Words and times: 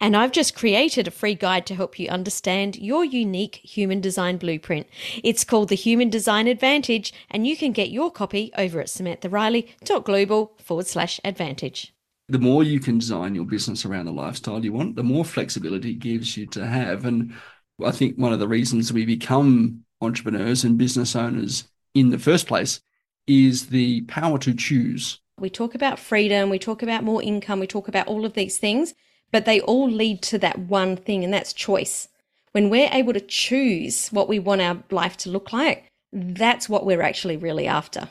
And 0.00 0.16
I've 0.16 0.32
just 0.32 0.56
created 0.56 1.06
a 1.06 1.12
free 1.12 1.34
guide 1.34 1.66
to 1.66 1.74
help 1.74 1.98
you 1.98 2.08
understand 2.08 2.76
your 2.76 3.04
unique 3.04 3.56
human 3.62 4.00
design 4.00 4.36
blueprint. 4.36 4.86
It's 5.22 5.44
called 5.44 5.68
the 5.68 5.76
Human 5.76 6.10
Design 6.10 6.48
Advantage, 6.48 7.12
and 7.30 7.46
you 7.46 7.56
can 7.56 7.72
get 7.72 7.90
your 7.90 8.10
copy 8.10 8.50
over 8.58 8.80
at 8.80 8.88
samanthariley.global 8.88 10.52
forward 10.58 10.86
slash 10.86 11.20
advantage 11.24 11.92
the 12.28 12.38
more 12.38 12.64
you 12.64 12.80
can 12.80 12.98
design 12.98 13.34
your 13.34 13.44
business 13.44 13.84
around 13.84 14.06
the 14.06 14.12
lifestyle 14.12 14.64
you 14.64 14.72
want, 14.72 14.96
the 14.96 15.02
more 15.02 15.24
flexibility 15.24 15.90
it 15.90 15.98
gives 15.98 16.36
you 16.36 16.46
to 16.46 16.66
have. 16.66 17.04
And 17.04 17.34
I 17.84 17.90
think 17.90 18.16
one 18.16 18.32
of 18.32 18.38
the 18.38 18.48
reasons 18.48 18.92
we 18.92 19.04
become 19.04 19.84
entrepreneurs 20.00 20.64
and 20.64 20.78
business 20.78 21.14
owners 21.14 21.68
in 21.94 22.10
the 22.10 22.18
first 22.18 22.46
place 22.46 22.80
is 23.26 23.66
the 23.66 24.02
power 24.02 24.38
to 24.38 24.54
choose. 24.54 25.20
We 25.38 25.50
talk 25.50 25.74
about 25.74 25.98
freedom, 25.98 26.50
we 26.50 26.58
talk 26.58 26.82
about 26.82 27.04
more 27.04 27.22
income, 27.22 27.60
we 27.60 27.66
talk 27.66 27.88
about 27.88 28.06
all 28.06 28.24
of 28.24 28.34
these 28.34 28.58
things, 28.58 28.94
but 29.32 29.44
they 29.44 29.60
all 29.62 29.90
lead 29.90 30.22
to 30.22 30.38
that 30.38 30.58
one 30.58 30.96
thing, 30.96 31.24
and 31.24 31.32
that's 31.32 31.52
choice. 31.52 32.08
When 32.52 32.70
we're 32.70 32.90
able 32.92 33.14
to 33.14 33.20
choose 33.20 34.08
what 34.08 34.28
we 34.28 34.38
want 34.38 34.60
our 34.60 34.82
life 34.90 35.16
to 35.18 35.30
look 35.30 35.52
like, 35.52 35.86
that's 36.12 36.68
what 36.68 36.84
we're 36.84 37.02
actually 37.02 37.38
really 37.38 37.66
after. 37.66 38.10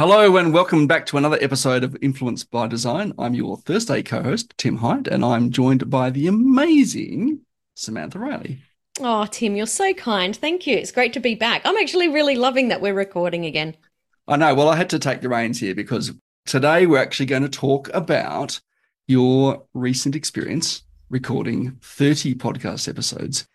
Hello 0.00 0.38
and 0.38 0.54
welcome 0.54 0.86
back 0.86 1.04
to 1.04 1.18
another 1.18 1.36
episode 1.42 1.84
of 1.84 1.94
Influence 2.00 2.42
by 2.42 2.66
Design. 2.66 3.12
I'm 3.18 3.34
your 3.34 3.58
Thursday 3.58 4.02
co-host, 4.02 4.54
Tim 4.56 4.78
Hyde, 4.78 5.06
and 5.06 5.22
I'm 5.22 5.50
joined 5.50 5.90
by 5.90 6.08
the 6.08 6.26
amazing 6.26 7.40
Samantha 7.74 8.18
Riley. 8.18 8.62
Oh, 8.98 9.26
Tim, 9.26 9.56
you're 9.56 9.66
so 9.66 9.92
kind. 9.92 10.34
Thank 10.34 10.66
you. 10.66 10.74
It's 10.74 10.90
great 10.90 11.12
to 11.12 11.20
be 11.20 11.34
back. 11.34 11.60
I'm 11.66 11.76
actually 11.76 12.08
really 12.08 12.34
loving 12.34 12.68
that 12.68 12.80
we're 12.80 12.94
recording 12.94 13.44
again. 13.44 13.76
I 14.26 14.36
know. 14.36 14.54
Well, 14.54 14.70
I 14.70 14.76
had 14.76 14.88
to 14.88 14.98
take 14.98 15.20
the 15.20 15.28
reins 15.28 15.60
here 15.60 15.74
because 15.74 16.14
today 16.46 16.86
we're 16.86 16.96
actually 16.96 17.26
going 17.26 17.42
to 17.42 17.50
talk 17.50 17.90
about 17.92 18.58
your 19.06 19.64
recent 19.74 20.16
experience 20.16 20.82
recording 21.10 21.76
30 21.82 22.36
podcast 22.36 22.88
episodes 22.88 23.46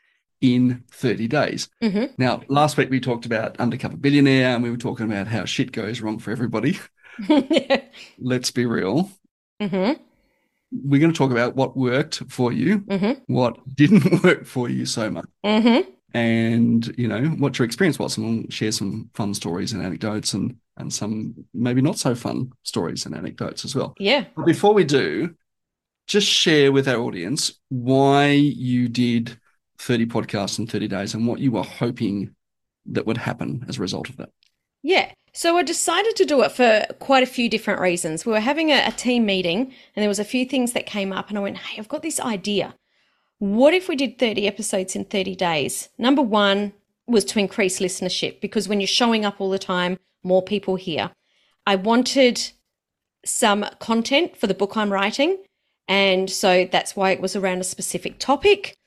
in 0.41 0.83
30 0.91 1.27
days. 1.27 1.69
Mm-hmm. 1.81 2.13
Now, 2.17 2.41
last 2.47 2.77
week 2.77 2.89
we 2.89 2.99
talked 2.99 3.25
about 3.25 3.59
Undercover 3.59 3.97
Billionaire 3.97 4.55
and 4.55 4.63
we 4.63 4.71
were 4.71 4.77
talking 4.77 5.11
about 5.11 5.27
how 5.27 5.45
shit 5.45 5.71
goes 5.71 6.01
wrong 6.01 6.19
for 6.19 6.31
everybody. 6.31 6.79
Let's 8.19 8.51
be 8.51 8.65
real. 8.65 9.09
Mm-hmm. 9.61 10.01
We're 10.71 10.99
going 10.99 11.13
to 11.13 11.17
talk 11.17 11.31
about 11.31 11.55
what 11.55 11.77
worked 11.77 12.23
for 12.29 12.51
you, 12.51 12.79
mm-hmm. 12.79 13.33
what 13.33 13.57
didn't 13.75 14.23
work 14.23 14.45
for 14.45 14.69
you 14.69 14.85
so 14.85 15.09
much. 15.09 15.27
Mm-hmm. 15.45 15.89
And 16.13 16.95
you 16.97 17.09
know 17.09 17.25
what 17.25 17.59
your 17.59 17.65
experience 17.65 17.99
was, 17.99 18.15
and 18.15 18.25
we'll 18.25 18.49
share 18.49 18.71
some 18.71 19.09
fun 19.15 19.33
stories 19.33 19.73
and 19.73 19.83
anecdotes, 19.83 20.33
and 20.33 20.55
and 20.77 20.93
some 20.93 21.35
maybe 21.53 21.81
not 21.81 21.97
so 21.97 22.15
fun 22.15 22.53
stories 22.63 23.05
and 23.05 23.13
anecdotes 23.13 23.65
as 23.65 23.75
well. 23.75 23.93
Yeah. 23.99 24.23
But 24.33 24.45
before 24.45 24.73
we 24.73 24.85
do, 24.85 25.35
just 26.07 26.27
share 26.27 26.71
with 26.71 26.87
our 26.87 27.01
audience 27.01 27.59
why 27.67 28.31
you 28.31 28.87
did 28.87 29.37
30 29.77 30.05
podcasts 30.07 30.59
in 30.59 30.67
30 30.67 30.87
days 30.87 31.13
and 31.13 31.27
what 31.27 31.39
you 31.39 31.51
were 31.51 31.63
hoping 31.63 32.35
that 32.85 33.05
would 33.05 33.17
happen 33.17 33.65
as 33.67 33.77
a 33.77 33.81
result 33.81 34.09
of 34.09 34.17
that. 34.17 34.29
Yeah. 34.83 35.11
So 35.33 35.57
I 35.57 35.63
decided 35.63 36.15
to 36.15 36.25
do 36.25 36.43
it 36.43 36.51
for 36.51 36.85
quite 36.99 37.23
a 37.23 37.25
few 37.27 37.49
different 37.49 37.81
reasons. 37.81 38.25
We 38.25 38.31
were 38.31 38.39
having 38.39 38.71
a, 38.71 38.87
a, 38.87 38.91
team 38.91 39.25
meeting 39.25 39.73
and 39.95 40.01
there 40.01 40.07
was 40.07 40.19
a 40.19 40.23
few 40.23 40.45
things 40.45 40.73
that 40.73 40.85
came 40.85 41.11
up 41.11 41.29
and 41.29 41.37
I 41.37 41.41
went, 41.41 41.57
"Hey, 41.57 41.79
I've 41.79 41.89
got 41.89 42.03
this 42.03 42.19
idea. 42.19 42.75
What 43.39 43.73
if 43.73 43.89
we 43.89 43.95
did 43.95 44.17
30 44.17 44.47
episodes 44.47 44.95
in 44.95 45.03
30 45.05 45.35
days?" 45.35 45.89
Number 45.97 46.21
1 46.21 46.71
was 47.07 47.25
to 47.25 47.39
increase 47.39 47.79
listenership 47.79 48.39
because 48.39 48.69
when 48.69 48.79
you're 48.79 48.87
showing 48.87 49.25
up 49.25 49.41
all 49.41 49.49
the 49.49 49.59
time, 49.59 49.97
more 50.23 50.41
people 50.41 50.75
hear. 50.75 51.11
I 51.65 51.75
wanted 51.75 52.51
some 53.25 53.65
content 53.79 54.37
for 54.37 54.47
the 54.47 54.53
book 54.53 54.77
I'm 54.77 54.93
writing, 54.93 55.43
and 55.87 56.29
so 56.29 56.67
that's 56.71 56.95
why 56.95 57.11
it 57.11 57.19
was 57.19 57.35
around 57.35 57.59
a 57.59 57.65
specific 57.65 58.19
topic. 58.19 58.77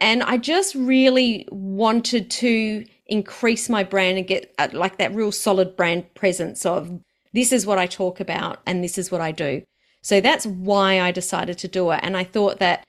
And 0.00 0.22
I 0.22 0.36
just 0.36 0.74
really 0.74 1.48
wanted 1.50 2.30
to 2.30 2.84
increase 3.06 3.68
my 3.68 3.82
brand 3.82 4.18
and 4.18 4.26
get 4.26 4.54
uh, 4.58 4.68
like 4.72 4.98
that 4.98 5.14
real 5.14 5.32
solid 5.32 5.76
brand 5.76 6.12
presence 6.14 6.66
of 6.66 7.00
this 7.32 7.52
is 7.52 7.66
what 7.66 7.78
I 7.78 7.86
talk 7.86 8.20
about 8.20 8.60
and 8.66 8.82
this 8.82 8.98
is 8.98 9.10
what 9.10 9.20
I 9.20 9.32
do. 9.32 9.62
So 10.02 10.20
that's 10.20 10.46
why 10.46 11.00
I 11.00 11.10
decided 11.12 11.58
to 11.58 11.68
do 11.68 11.90
it. 11.90 12.00
And 12.02 12.16
I 12.16 12.24
thought 12.24 12.58
that, 12.58 12.84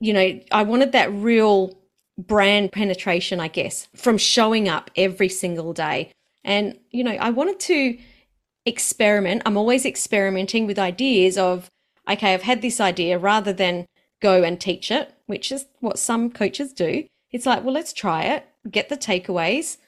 you 0.00 0.12
know, 0.12 0.40
I 0.52 0.62
wanted 0.62 0.92
that 0.92 1.12
real 1.12 1.78
brand 2.18 2.72
penetration, 2.72 3.40
I 3.40 3.48
guess, 3.48 3.88
from 3.94 4.18
showing 4.18 4.68
up 4.68 4.90
every 4.96 5.28
single 5.28 5.72
day. 5.72 6.12
And, 6.44 6.78
you 6.90 7.04
know, 7.04 7.12
I 7.12 7.30
wanted 7.30 7.60
to 7.60 7.98
experiment. 8.66 9.42
I'm 9.46 9.56
always 9.56 9.86
experimenting 9.86 10.66
with 10.66 10.78
ideas 10.78 11.38
of, 11.38 11.70
okay, 12.08 12.34
I've 12.34 12.42
had 12.42 12.62
this 12.62 12.80
idea 12.80 13.18
rather 13.18 13.52
than 13.52 13.86
go 14.20 14.42
and 14.42 14.60
teach 14.60 14.90
it, 14.90 15.12
which 15.30 15.50
is 15.50 15.64
what 15.78 15.98
some 15.98 16.30
coaches 16.30 16.72
do. 16.72 17.04
It's 17.30 17.46
like, 17.46 17.64
well, 17.64 17.72
let's 17.72 17.92
try 17.92 18.24
it, 18.24 18.46
get 18.70 18.88
the 18.88 18.96
takeaways, 18.96 19.78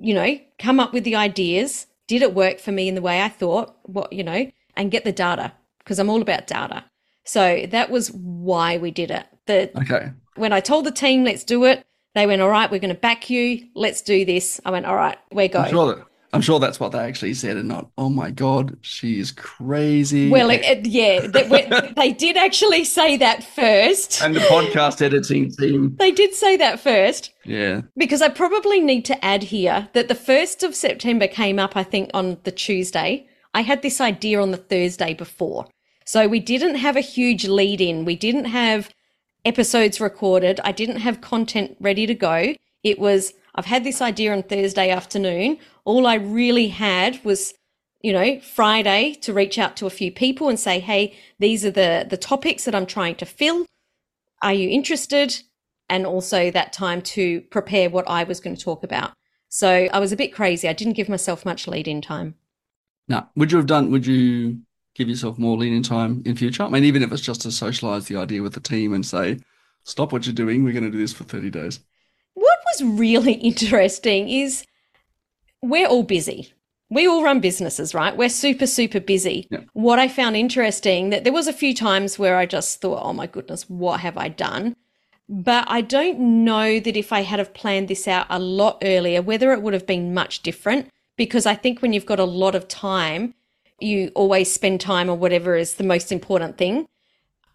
you 0.00 0.14
know, 0.14 0.40
come 0.58 0.80
up 0.80 0.92
with 0.92 1.04
the 1.04 1.14
ideas. 1.14 1.86
Did 2.08 2.22
it 2.22 2.34
work 2.34 2.58
for 2.58 2.72
me 2.72 2.88
in 2.88 2.94
the 2.94 3.02
way 3.02 3.22
I 3.22 3.28
thought? 3.28 3.76
What, 3.82 4.12
you 4.12 4.24
know, 4.24 4.50
and 4.76 4.90
get 4.90 5.04
the 5.04 5.12
data 5.12 5.52
because 5.78 5.98
I'm 5.98 6.10
all 6.10 6.22
about 6.22 6.46
data. 6.46 6.84
So 7.24 7.66
that 7.70 7.90
was 7.90 8.10
why 8.10 8.78
we 8.78 8.90
did 8.90 9.10
it. 9.10 9.26
The, 9.46 9.70
okay. 9.82 10.12
When 10.36 10.52
I 10.52 10.60
told 10.60 10.86
the 10.86 10.90
team, 10.90 11.24
let's 11.24 11.44
do 11.44 11.64
it, 11.64 11.86
they 12.14 12.26
went, 12.26 12.42
all 12.42 12.48
right, 12.48 12.70
we're 12.70 12.80
going 12.80 12.94
to 12.94 13.00
back 13.00 13.28
you. 13.28 13.68
Let's 13.74 14.00
do 14.02 14.24
this. 14.24 14.60
I 14.64 14.70
went, 14.70 14.86
all 14.86 14.96
right, 14.96 15.18
we're 15.30 15.48
going. 15.48 15.70
Sure 15.70 16.06
I'm 16.34 16.40
sure 16.40 16.58
that's 16.58 16.80
what 16.80 16.92
they 16.92 16.98
actually 16.98 17.34
said, 17.34 17.56
and 17.56 17.68
not, 17.68 17.90
oh 17.96 18.08
my 18.08 18.30
god, 18.30 18.76
she 18.80 19.20
is 19.20 19.30
crazy. 19.30 20.28
Well, 20.28 20.50
it, 20.50 20.62
it, 20.62 20.86
yeah, 20.86 21.26
they, 21.28 21.92
they, 21.96 22.12
did 22.12 22.36
actually 22.36 22.84
say 22.84 23.16
that 23.18 23.44
first. 23.44 24.20
And 24.20 24.34
the 24.34 24.40
podcast 24.40 25.00
editing 25.00 25.50
team, 25.52 25.94
they 25.96 26.10
did 26.10 26.34
say 26.34 26.56
that 26.56 26.80
first. 26.80 27.30
Yeah, 27.44 27.82
because 27.96 28.20
I 28.20 28.30
probably 28.30 28.80
need 28.80 29.04
to 29.06 29.24
add 29.24 29.44
here 29.44 29.88
that 29.92 30.08
the 30.08 30.14
first 30.14 30.64
of 30.64 30.74
September 30.74 31.28
came 31.28 31.58
up, 31.60 31.76
I 31.76 31.84
think, 31.84 32.10
on 32.12 32.38
the 32.42 32.52
Tuesday. 32.52 33.28
I 33.54 33.60
had 33.60 33.82
this 33.82 34.00
idea 34.00 34.40
on 34.40 34.50
the 34.50 34.56
Thursday 34.56 35.14
before, 35.14 35.66
so 36.04 36.26
we 36.26 36.40
didn't 36.40 36.76
have 36.76 36.96
a 36.96 37.00
huge 37.00 37.46
lead 37.46 37.80
in. 37.80 38.04
We 38.04 38.16
didn't 38.16 38.46
have 38.46 38.90
episodes 39.44 40.00
recorded. 40.00 40.60
I 40.64 40.72
didn't 40.72 40.96
have 40.96 41.20
content 41.20 41.76
ready 41.78 42.06
to 42.06 42.14
go. 42.14 42.54
It 42.82 42.98
was 42.98 43.34
I've 43.54 43.66
had 43.66 43.84
this 43.84 44.00
idea 44.00 44.32
on 44.32 44.42
Thursday 44.42 44.90
afternoon. 44.90 45.58
All 45.84 46.06
I 46.06 46.14
really 46.14 46.68
had 46.68 47.24
was, 47.24 47.54
you 48.02 48.12
know, 48.12 48.40
Friday 48.40 49.14
to 49.22 49.32
reach 49.32 49.58
out 49.58 49.76
to 49.76 49.86
a 49.86 49.90
few 49.90 50.10
people 50.10 50.48
and 50.48 50.58
say, 50.58 50.80
hey, 50.80 51.14
these 51.38 51.64
are 51.64 51.70
the, 51.70 52.06
the 52.08 52.16
topics 52.16 52.64
that 52.64 52.74
I'm 52.74 52.86
trying 52.86 53.14
to 53.16 53.26
fill. 53.26 53.66
Are 54.42 54.52
you 54.52 54.68
interested? 54.68 55.40
And 55.88 56.06
also 56.06 56.50
that 56.50 56.72
time 56.72 57.02
to 57.02 57.42
prepare 57.42 57.90
what 57.90 58.08
I 58.08 58.24
was 58.24 58.40
going 58.40 58.56
to 58.56 58.62
talk 58.62 58.82
about. 58.82 59.12
So 59.48 59.88
I 59.92 60.00
was 60.00 60.10
a 60.10 60.16
bit 60.16 60.34
crazy. 60.34 60.68
I 60.68 60.72
didn't 60.72 60.94
give 60.94 61.08
myself 61.08 61.44
much 61.44 61.68
lead 61.68 61.86
in 61.86 62.02
time. 62.02 62.34
Now, 63.06 63.30
would 63.36 63.52
you 63.52 63.58
have 63.58 63.66
done, 63.66 63.90
would 63.92 64.06
you 64.06 64.58
give 64.94 65.08
yourself 65.08 65.38
more 65.38 65.56
lead 65.56 65.72
in 65.72 65.82
time 65.82 66.22
in 66.24 66.36
future? 66.36 66.64
I 66.64 66.68
mean, 66.70 66.84
even 66.84 67.02
if 67.02 67.12
it's 67.12 67.22
just 67.22 67.42
to 67.42 67.52
socialize 67.52 68.06
the 68.06 68.16
idea 68.16 68.42
with 68.42 68.54
the 68.54 68.60
team 68.60 68.92
and 68.92 69.06
say, 69.06 69.38
stop 69.84 70.10
what 70.10 70.26
you're 70.26 70.34
doing, 70.34 70.64
we're 70.64 70.72
going 70.72 70.84
to 70.84 70.90
do 70.90 70.98
this 70.98 71.12
for 71.12 71.24
30 71.24 71.50
days 71.50 71.80
was 72.80 72.98
really 72.98 73.32
interesting 73.50 74.28
is 74.28 74.64
we're 75.62 75.86
all 75.88 76.02
busy. 76.02 76.52
we 76.90 77.06
all 77.06 77.24
run 77.24 77.40
businesses, 77.40 77.94
right? 77.94 78.16
We're 78.16 78.28
super, 78.28 78.66
super 78.66 79.00
busy. 79.00 79.46
Yeah. 79.50 79.60
What 79.72 79.98
I 79.98 80.08
found 80.08 80.36
interesting 80.36 81.10
that 81.10 81.24
there 81.24 81.32
was 81.32 81.48
a 81.48 81.52
few 81.52 81.74
times 81.74 82.18
where 82.18 82.36
I 82.36 82.46
just 82.46 82.80
thought, 82.80 83.02
oh 83.02 83.12
my 83.12 83.26
goodness, 83.26 83.68
what 83.68 84.00
have 84.00 84.18
I 84.18 84.28
done? 84.28 84.76
But 85.28 85.64
I 85.68 85.80
don't 85.80 86.44
know 86.44 86.78
that 86.78 86.96
if 86.96 87.12
I 87.12 87.22
had 87.22 87.38
have 87.38 87.54
planned 87.54 87.88
this 87.88 88.06
out 88.06 88.26
a 88.28 88.38
lot 88.38 88.78
earlier, 88.82 89.22
whether 89.22 89.52
it 89.52 89.62
would 89.62 89.72
have 89.72 89.86
been 89.86 90.12
much 90.12 90.42
different. 90.42 90.90
Because 91.16 91.46
I 91.46 91.54
think 91.54 91.80
when 91.80 91.92
you've 91.92 92.06
got 92.06 92.20
a 92.20 92.24
lot 92.24 92.54
of 92.54 92.68
time, 92.68 93.34
you 93.80 94.10
always 94.14 94.52
spend 94.52 94.80
time 94.80 95.08
or 95.08 95.16
whatever 95.16 95.56
is 95.56 95.74
the 95.74 95.84
most 95.84 96.12
important 96.12 96.58
thing. 96.58 96.86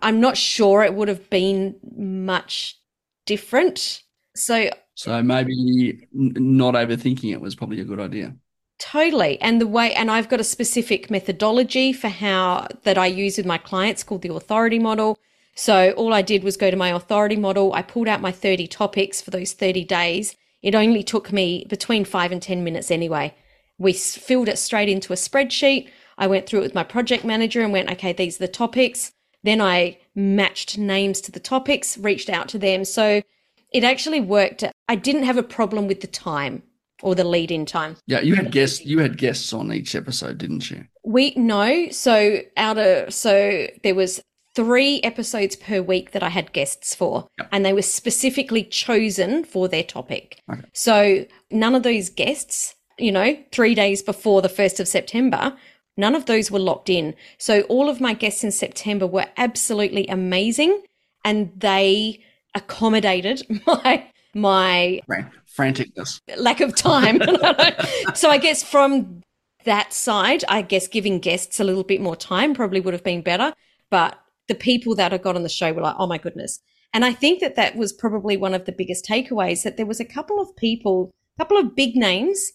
I'm 0.01 0.19
not 0.19 0.38
sure 0.38 0.81
it 0.83 0.95
would 0.95 1.10
have 1.10 1.30
been 1.30 1.75
much 1.95 2.80
different. 3.25 4.01
So 4.36 4.69
So 5.00 5.24
maybe 5.24 6.06
not 6.12 6.74
overthinking 6.74 7.31
it 7.31 7.40
was 7.40 7.56
probably 7.56 7.80
a 7.80 7.86
good 7.86 8.01
idea. 8.01 8.36
Totally. 8.80 9.40
And 9.40 9.62
the 9.62 9.66
way, 9.66 9.94
and 9.94 10.12
I've 10.12 10.28
got 10.28 10.42
a 10.42 10.44
specific 10.44 11.10
methodology 11.10 11.94
for 11.94 12.10
how 12.10 12.68
that 12.84 12.98
I 12.98 13.06
use 13.06 13.38
with 13.38 13.46
my 13.46 13.57
clients 13.57 14.04
called 14.04 14.24
the 14.24 14.34
authority 14.34 14.78
model. 14.78 15.18
So 15.56 15.92
all 15.92 16.13
I 16.13 16.22
did 16.22 16.44
was 16.44 16.57
go 16.57 16.69
to 16.69 16.75
my 16.75 16.90
authority 16.90 17.38
model. 17.38 17.72
I 17.72 17.81
pulled 17.81 18.10
out 18.10 18.19
my 18.19 18.34
30 18.34 18.68
topics 18.68 19.22
for 19.22 19.31
those 19.31 19.54
30 19.54 19.86
days. 19.86 20.36
It 20.62 20.75
only 20.75 21.02
took 21.02 21.31
me 21.31 21.66
between 21.69 22.04
five 22.04 22.34
and 22.34 22.42
10 22.42 22.66
minutes 22.66 22.92
anyway. 22.92 23.34
We 23.78 23.94
filled 23.94 24.50
it 24.50 24.57
straight 24.57 24.90
into 24.90 25.13
a 25.13 25.16
spreadsheet. 25.16 25.88
I 26.18 26.28
went 26.28 26.45
through 26.45 26.60
it 26.60 26.63
with 26.63 26.75
my 26.75 26.84
project 26.84 27.24
manager 27.24 27.62
and 27.62 27.72
went, 27.72 27.90
okay, 27.90 28.12
these 28.12 28.36
are 28.36 28.48
the 28.48 28.52
topics. 28.52 29.13
Then 29.44 29.62
I 29.62 29.98
matched 30.13 30.78
names 30.78 31.22
to 31.22 31.31
the 31.31 31.40
topics, 31.40 31.98
reached 31.98 32.30
out 32.30 32.50
to 32.50 32.57
them. 32.57 32.84
So 32.84 33.22
it 33.71 33.83
actually 33.83 34.21
worked. 34.21 34.63
I 34.88 34.95
didn't 34.95 35.24
have 35.24 35.38
a 35.38 35.44
problem 35.44 35.88
with 35.88 36.01
the 36.01 36.07
time 36.07 36.63
or 37.01 37.16
the 37.16 37.24
lead 37.24 37.51
in 37.51 37.66
time. 37.66 37.95
Yeah, 38.07 38.19
you 38.21 38.36
had 38.36 38.51
guests. 38.51 38.86
You 38.86 39.00
had 39.00 39.18
guests 39.18 39.54
on 39.54 39.71
each 39.71 39.95
episode, 39.95 40.38
didn't 40.38 40.69
you? 40.69 40.86
We 41.04 41.33
no, 41.36 41.89
so 41.89 42.39
out 42.57 42.77
of 42.77 43.13
so 43.13 43.68
there 43.83 43.95
was 43.95 44.21
three 44.56 45.00
episodes 45.04 45.56
per 45.56 45.81
week 45.81 46.12
that 46.12 46.24
I 46.24 46.30
had 46.30 46.51
guests 46.51 46.94
for, 46.95 47.27
Yep. 47.38 47.50
and 47.51 47.66
they 47.66 47.71
were 47.71 47.83
specifically 47.83 48.63
chosen 48.63 49.44
for 49.45 49.68
their 49.69 49.83
topic. 49.83 50.42
Okay. 50.51 50.62
So 50.74 51.25
none 51.51 51.75
of 51.75 51.83
those 51.83 52.10
guests, 52.10 52.75
you 52.98 53.12
know, 53.12 53.38
three 53.51 53.75
days 53.75 54.01
before 54.01 54.42
the 54.42 54.50
first 54.50 54.80
of 54.80 54.88
September, 54.88 55.56
none 55.95 56.16
of 56.16 56.25
those 56.25 56.50
were 56.51 56.60
locked 56.60 56.89
in. 56.89 57.13
So 57.38 57.62
all 57.63 57.89
of 57.89 58.01
my 58.01 58.13
guests 58.13 58.44
in 58.44 58.51
September 58.51 59.06
were 59.07 59.27
absolutely 59.38 60.07
amazing, 60.07 60.81
and 61.24 61.51
they 61.56 62.19
accommodated 62.59 63.41
my 63.67 64.07
my 64.35 65.01
Fran- 65.07 65.31
Franticness. 65.57 66.21
lack 66.38 66.61
of 66.61 66.75
time. 66.75 67.19
so 68.15 68.29
I 68.29 68.38
guess 68.38 68.61
from 68.63 69.23
that 69.65 69.91
side, 69.94 70.44
I 70.47 70.61
guess 70.61 70.88
giving 70.88 71.19
guests 71.19 71.59
a 71.59 71.63
little 71.63 71.83
bit 71.83 72.01
more 72.01 72.15
time 72.15 72.53
probably 72.53 72.79
would 72.79 72.94
have 72.94 73.03
been 73.03 73.21
better. 73.21 73.53
But 73.89 74.19
the 74.47 74.56
people 74.56 74.95
that 74.95 75.13
I 75.13 75.17
got 75.17 75.35
on 75.35 75.44
the 75.44 75.50
show 75.50 75.73
were 75.73 75.81
like, 75.81 75.95
oh 75.97 76.07
my 76.07 76.17
goodness. 76.17 76.59
And 76.94 77.06
I 77.06 77.13
think 77.13 77.39
that 77.39 77.56
that 77.56 77.75
was 77.75 77.94
probably 77.94 78.38
one 78.38 78.53
of 78.53 78.65
the 78.65 78.71
biggest 78.71 79.06
takeaways 79.06 79.63
that 79.63 79.77
there 79.77 79.85
was 79.85 80.00
a 80.00 80.06
couple 80.06 80.39
of 80.39 80.56
people, 80.56 81.11
a 81.38 81.44
couple 81.44 81.57
of 81.57 81.75
big 81.75 81.95
names 81.95 82.51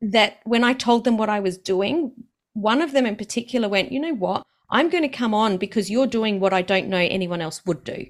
that 0.00 0.38
when 0.44 0.64
I 0.64 0.72
told 0.72 1.04
them 1.04 1.16
what 1.16 1.30
I 1.30 1.40
was 1.40 1.56
doing, 1.56 2.12
one 2.54 2.82
of 2.82 2.92
them 2.92 3.06
in 3.06 3.16
particular 3.16 3.68
went, 3.68 3.92
you 3.92 4.00
know 4.00 4.14
what? 4.14 4.42
I'm 4.68 4.88
going 4.90 5.02
to 5.02 5.08
come 5.08 5.34
on 5.34 5.58
because 5.58 5.90
you're 5.90 6.06
doing 6.06 6.40
what 6.40 6.52
I 6.52 6.62
don't 6.62 6.88
know 6.88 6.98
anyone 6.98 7.40
else 7.40 7.64
would 7.66 7.84
do. 7.84 8.06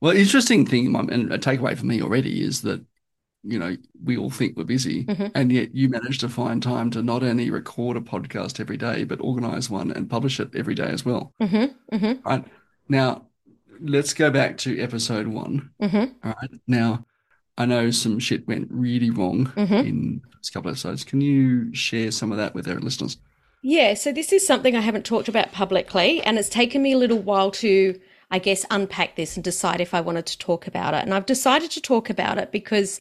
Well, 0.00 0.16
interesting 0.16 0.66
thing, 0.66 0.94
and 0.96 1.32
a 1.32 1.38
takeaway 1.38 1.78
for 1.78 1.86
me 1.86 2.02
already 2.02 2.42
is 2.42 2.62
that, 2.62 2.84
you 3.44 3.56
know, 3.56 3.76
we 4.02 4.16
all 4.16 4.30
think 4.30 4.56
we're 4.56 4.64
busy, 4.64 5.04
Mhm. 5.04 5.30
and 5.34 5.52
yet 5.52 5.74
you 5.76 5.88
manage 5.88 6.18
to 6.18 6.28
find 6.28 6.60
time 6.60 6.90
to 6.90 7.02
not 7.02 7.22
only 7.22 7.50
record 7.50 7.96
a 7.96 8.00
podcast 8.00 8.58
every 8.58 8.76
day, 8.76 9.04
but 9.04 9.20
organize 9.20 9.70
one 9.70 9.92
and 9.92 10.10
publish 10.10 10.40
it 10.40 10.50
every 10.56 10.74
day 10.74 10.88
as 10.88 11.04
well. 11.04 11.32
Mm-hmm. 11.40 11.96
Mm-hmm. 11.96 12.28
Right. 12.28 12.44
Now, 12.88 13.26
let's 13.80 14.12
go 14.12 14.30
back 14.30 14.58
to 14.58 14.80
episode 14.80 15.28
one. 15.28 15.70
Mm-hmm. 15.80 16.04
All 16.24 16.34
right. 16.40 16.50
Now, 16.66 17.06
I 17.56 17.66
know 17.66 17.92
some 17.92 18.18
shit 18.18 18.48
went 18.48 18.68
really 18.72 19.10
wrong 19.10 19.52
Mhm. 19.56 19.86
in 19.86 20.20
this 20.38 20.50
couple 20.50 20.68
of 20.70 20.74
episodes. 20.74 21.04
Can 21.04 21.20
you 21.20 21.72
share 21.74 22.10
some 22.10 22.32
of 22.32 22.38
that 22.38 22.56
with 22.56 22.66
our 22.66 22.80
listeners? 22.80 23.18
Yeah, 23.62 23.94
so 23.94 24.10
this 24.10 24.32
is 24.32 24.44
something 24.44 24.74
I 24.74 24.80
haven't 24.80 25.04
talked 25.04 25.28
about 25.28 25.52
publicly, 25.52 26.20
and 26.22 26.38
it's 26.38 26.48
taken 26.48 26.82
me 26.82 26.92
a 26.92 26.98
little 26.98 27.20
while 27.20 27.52
to, 27.52 28.00
I 28.32 28.38
guess, 28.38 28.64
unpack 28.70 29.14
this 29.14 29.36
and 29.36 29.44
decide 29.44 29.82
if 29.82 29.92
I 29.92 30.00
wanted 30.00 30.24
to 30.26 30.38
talk 30.38 30.66
about 30.66 30.94
it. 30.94 31.04
And 31.04 31.12
I've 31.12 31.26
decided 31.26 31.70
to 31.72 31.82
talk 31.82 32.08
about 32.08 32.38
it 32.38 32.50
because 32.50 32.98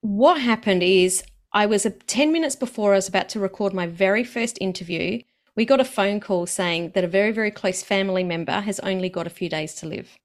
what 0.00 0.40
happened 0.40 0.82
is 0.82 1.22
I 1.52 1.66
was 1.66 1.86
a, 1.86 1.90
10 1.90 2.32
minutes 2.32 2.56
before 2.56 2.92
I 2.92 2.96
was 2.96 3.08
about 3.08 3.28
to 3.30 3.40
record 3.40 3.72
my 3.72 3.86
very 3.86 4.24
first 4.24 4.58
interview. 4.60 5.22
We 5.54 5.64
got 5.64 5.80
a 5.80 5.84
phone 5.84 6.18
call 6.18 6.46
saying 6.46 6.90
that 6.94 7.04
a 7.04 7.08
very, 7.08 7.30
very 7.30 7.52
close 7.52 7.84
family 7.84 8.24
member 8.24 8.60
has 8.60 8.80
only 8.80 9.08
got 9.08 9.28
a 9.28 9.30
few 9.30 9.48
days 9.48 9.74
to 9.76 9.86
live. 9.86 10.18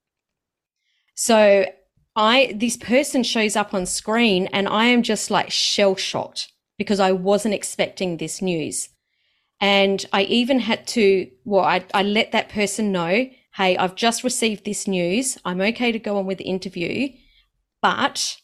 So 1.13 1.67
I 2.15 2.53
this 2.55 2.77
person 2.77 3.21
shows 3.21 3.55
up 3.55 3.73
on 3.73 3.85
screen 3.85 4.47
and 4.47 4.67
I 4.67 4.85
am 4.85 5.03
just 5.03 5.29
like 5.29 5.51
shell 5.51 5.95
shocked 5.95 6.51
because 6.77 6.99
I 6.99 7.11
wasn't 7.11 7.53
expecting 7.53 8.17
this 8.17 8.41
news. 8.41 8.89
And 9.59 10.03
I 10.11 10.23
even 10.23 10.59
had 10.59 10.87
to, 10.87 11.29
well, 11.45 11.63
I, 11.63 11.85
I 11.93 12.01
let 12.01 12.31
that 12.31 12.49
person 12.49 12.91
know, 12.91 13.29
hey, 13.55 13.77
I've 13.77 13.95
just 13.95 14.23
received 14.23 14.65
this 14.65 14.87
news. 14.87 15.37
I'm 15.43 15.61
okay 15.61 15.91
to 15.91 15.99
go 15.99 16.17
on 16.17 16.25
with 16.25 16.37
the 16.37 16.45
interview, 16.45 17.09
but 17.81 18.37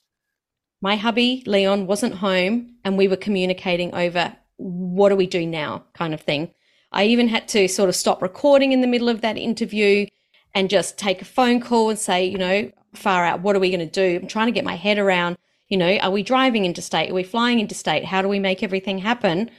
my 0.82 0.96
hubby, 0.96 1.44
Leon, 1.46 1.88
wasn't 1.88 2.16
home 2.16 2.76
and 2.84 2.98
we 2.98 3.08
were 3.08 3.16
communicating 3.16 3.94
over 3.96 4.36
what 4.58 5.10
do 5.10 5.16
we 5.16 5.28
do 5.28 5.46
now 5.46 5.86
kind 5.94 6.14
of 6.14 6.22
thing. 6.22 6.52
I 6.92 7.06
even 7.06 7.28
had 7.28 7.48
to 7.50 7.68
sort 7.68 7.90
of 7.90 7.96
stop 7.96 8.22
recording 8.22 8.72
in 8.72 8.82
the 8.82 8.88
middle 8.88 9.10
of 9.10 9.22
that 9.22 9.38
interview 9.38 10.08
and 10.54 10.70
just 10.70 10.98
take 10.98 11.22
a 11.22 11.26
phone 11.26 11.60
call 11.60 11.90
and 11.90 12.00
say, 12.00 12.26
you 12.26 12.38
know, 12.38 12.72
far 12.94 13.26
out, 13.26 13.42
what 13.42 13.56
are 13.56 13.60
we 13.60 13.70
going 13.70 13.80
to 13.80 13.86
do? 13.86 14.20
I'm 14.22 14.28
trying 14.28 14.48
to 14.48 14.52
get 14.52 14.66
my 14.66 14.76
head 14.76 14.98
around, 14.98 15.38
you 15.70 15.78
know, 15.78 15.98
are 15.98 16.12
we 16.12 16.24
driving 16.24 16.66
interstate? 16.66 17.12
Are 17.12 17.16
we 17.16 17.24
flying 17.24 17.60
interstate? 17.60 18.06
How 18.06 18.22
do 18.22 18.28
we 18.28 18.40
make 18.40 18.64
everything 18.64 19.00
happen? 19.00 19.52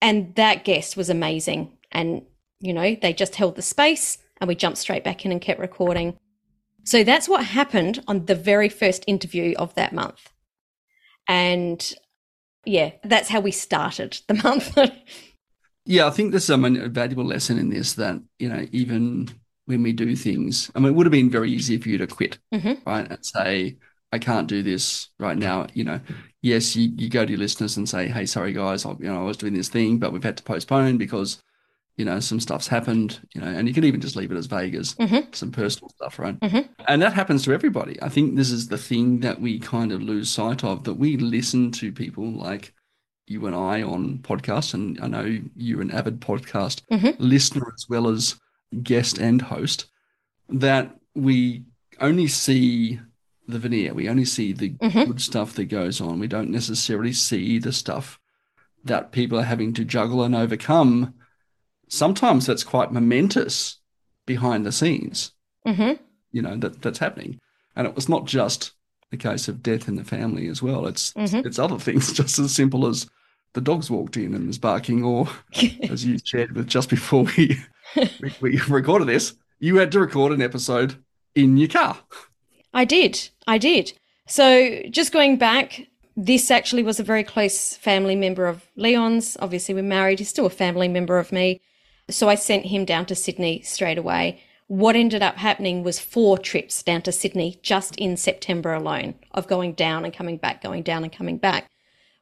And 0.00 0.34
that 0.36 0.64
guest 0.64 0.96
was 0.96 1.10
amazing. 1.10 1.72
And, 1.90 2.22
you 2.60 2.72
know, 2.72 2.96
they 3.00 3.12
just 3.12 3.36
held 3.36 3.56
the 3.56 3.62
space 3.62 4.18
and 4.40 4.48
we 4.48 4.54
jumped 4.54 4.78
straight 4.78 5.04
back 5.04 5.24
in 5.24 5.32
and 5.32 5.40
kept 5.40 5.60
recording. 5.60 6.16
So 6.84 7.04
that's 7.04 7.28
what 7.28 7.44
happened 7.44 8.02
on 8.06 8.26
the 8.26 8.34
very 8.34 8.68
first 8.68 9.04
interview 9.06 9.54
of 9.58 9.74
that 9.74 9.92
month. 9.92 10.32
And 11.28 11.92
yeah, 12.64 12.92
that's 13.04 13.28
how 13.28 13.40
we 13.40 13.50
started 13.50 14.18
the 14.26 14.34
month. 14.42 14.76
Yeah, 15.84 16.06
I 16.06 16.10
think 16.10 16.30
there's 16.30 16.50
a 16.50 16.56
valuable 16.56 17.24
lesson 17.24 17.58
in 17.58 17.70
this 17.70 17.94
that, 17.94 18.20
you 18.38 18.48
know, 18.48 18.66
even 18.72 19.28
when 19.66 19.82
we 19.82 19.92
do 19.92 20.14
things, 20.16 20.70
I 20.74 20.78
mean, 20.80 20.90
it 20.92 20.94
would 20.94 21.06
have 21.06 21.12
been 21.12 21.30
very 21.30 21.50
easy 21.50 21.78
for 21.78 21.88
you 21.88 21.98
to 21.98 22.06
quit, 22.06 22.38
Mhm. 22.54 22.78
right? 22.86 23.10
And 23.10 23.24
say, 23.24 23.76
I 24.12 24.18
can't 24.18 24.48
do 24.48 24.62
this 24.62 25.08
right 25.18 25.36
now. 25.36 25.66
You 25.74 25.84
know, 25.84 26.00
yes, 26.40 26.74
you, 26.74 26.90
you 26.96 27.10
go 27.10 27.24
to 27.26 27.30
your 27.30 27.38
listeners 27.38 27.76
and 27.76 27.86
say, 27.88 28.08
hey, 28.08 28.24
sorry, 28.24 28.52
guys, 28.54 28.86
I, 28.86 28.90
you 28.92 29.06
know, 29.06 29.20
I 29.20 29.24
was 29.24 29.36
doing 29.36 29.52
this 29.54 29.68
thing, 29.68 29.98
but 29.98 30.12
we've 30.12 30.22
had 30.22 30.38
to 30.38 30.42
postpone 30.42 30.96
because, 30.96 31.42
you 31.98 32.04
know, 32.04 32.20
some 32.20 32.38
stuff's 32.40 32.68
happened, 32.68 33.18
you 33.34 33.40
know, 33.40 33.48
and 33.48 33.66
you 33.68 33.74
can 33.74 33.82
even 33.84 34.00
just 34.00 34.14
leave 34.16 34.30
it 34.32 34.36
as 34.38 34.46
vague 34.46 34.74
as 34.76 34.94
Mhm. 34.94 35.34
some 35.34 35.50
personal 35.50 35.90
stuff, 35.90 36.18
right? 36.18 36.38
Mhm. 36.40 36.68
And 36.86 37.02
that 37.02 37.12
happens 37.12 37.42
to 37.44 37.52
everybody. 37.52 38.00
I 38.00 38.08
think 38.08 38.36
this 38.36 38.50
is 38.52 38.68
the 38.68 38.78
thing 38.78 39.18
that 39.20 39.40
we 39.40 39.58
kind 39.58 39.90
of 39.92 40.00
lose 40.00 40.30
sight 40.30 40.62
of 40.64 40.84
that 40.84 40.94
we 40.94 41.16
listen 41.16 41.72
to 41.72 41.90
people 41.92 42.30
like 42.32 42.72
you 43.26 43.44
and 43.46 43.54
I 43.54 43.82
on 43.82 44.18
podcasts, 44.18 44.72
and 44.74 44.98
I 45.02 45.08
know 45.08 45.38
you're 45.56 45.82
an 45.82 45.90
avid 45.90 46.20
podcast 46.20 46.82
Mhm. 46.90 47.16
listener 47.18 47.66
as 47.76 47.86
well 47.88 48.08
as 48.08 48.36
guest 48.82 49.18
and 49.18 49.42
host, 49.42 49.86
that 50.48 50.96
we 51.16 51.64
only 52.00 52.28
see 52.28 53.00
the 53.48 53.58
veneer. 53.58 53.92
We 53.92 54.08
only 54.08 54.24
see 54.24 54.52
the 54.52 54.70
Mhm. 54.70 55.06
good 55.08 55.20
stuff 55.20 55.54
that 55.54 55.64
goes 55.64 56.00
on. 56.00 56.20
We 56.20 56.28
don't 56.28 56.50
necessarily 56.50 57.12
see 57.12 57.58
the 57.58 57.72
stuff 57.72 58.20
that 58.84 59.10
people 59.10 59.38
are 59.40 59.42
having 59.44 59.72
to 59.74 59.84
juggle 59.84 60.22
and 60.22 60.34
overcome. 60.36 61.14
Sometimes 61.88 62.46
that's 62.46 62.64
quite 62.64 62.92
momentous 62.92 63.78
behind 64.26 64.64
the 64.66 64.72
scenes 64.72 65.32
hmm 65.66 65.92
you 66.32 66.42
know 66.42 66.54
that 66.56 66.82
that's 66.82 66.98
happening 66.98 67.38
and 67.74 67.86
it 67.86 67.94
was 67.94 68.08
not 68.08 68.26
just 68.26 68.72
the 69.10 69.16
case 69.16 69.48
of 69.48 69.62
death 69.62 69.88
in 69.88 69.96
the 69.96 70.04
family 70.04 70.48
as 70.48 70.62
well 70.62 70.86
it's 70.86 71.12
Mhm. 71.14 71.46
it's 71.46 71.58
other 71.58 71.78
things 71.78 72.12
just 72.20 72.38
as 72.38 72.54
simple 72.54 72.86
as 72.86 73.08
the 73.54 73.62
dogs 73.62 73.90
walked 73.90 74.18
in 74.18 74.34
and 74.34 74.46
was 74.46 74.58
barking 74.58 75.02
or 75.02 75.26
as 75.90 76.04
you 76.04 76.18
shared 76.22 76.52
with 76.54 76.66
just 76.68 76.90
before 76.90 77.24
we, 77.36 77.56
we 78.20 78.32
we 78.42 78.60
recorded 78.68 79.08
this 79.08 79.34
you 79.58 79.76
had 79.76 79.90
to 79.92 80.00
record 80.00 80.32
an 80.32 80.42
episode 80.42 81.02
in 81.34 81.56
your 81.56 81.68
car 81.68 81.98
I 82.74 82.84
did. 82.84 83.30
I 83.46 83.56
did. 83.56 83.94
So 84.26 84.82
just 84.90 85.10
going 85.10 85.38
back, 85.38 85.86
this 86.18 86.50
actually 86.50 86.82
was 86.82 87.00
a 87.00 87.02
very 87.02 87.24
close 87.24 87.74
family 87.78 88.14
member 88.14 88.46
of 88.46 88.66
Leon's. 88.76 89.38
Obviously, 89.40 89.74
we're 89.74 89.82
married. 89.82 90.18
He's 90.18 90.28
still 90.28 90.44
a 90.44 90.50
family 90.50 90.86
member 90.86 91.18
of 91.18 91.32
me. 91.32 91.62
So 92.10 92.28
I 92.28 92.34
sent 92.34 92.66
him 92.66 92.84
down 92.84 93.06
to 93.06 93.14
Sydney 93.14 93.62
straight 93.62 93.98
away. 93.98 94.40
What 94.66 94.96
ended 94.96 95.22
up 95.22 95.36
happening 95.36 95.82
was 95.82 95.98
four 95.98 96.38
trips 96.38 96.82
down 96.82 97.02
to 97.02 97.12
Sydney 97.12 97.58
just 97.62 97.96
in 97.96 98.16
September 98.16 98.74
alone 98.74 99.14
of 99.32 99.46
going 99.46 99.72
down 99.72 100.04
and 100.04 100.12
coming 100.12 100.36
back, 100.36 100.62
going 100.62 100.82
down 100.82 101.04
and 101.04 101.12
coming 101.12 101.38
back. 101.38 101.70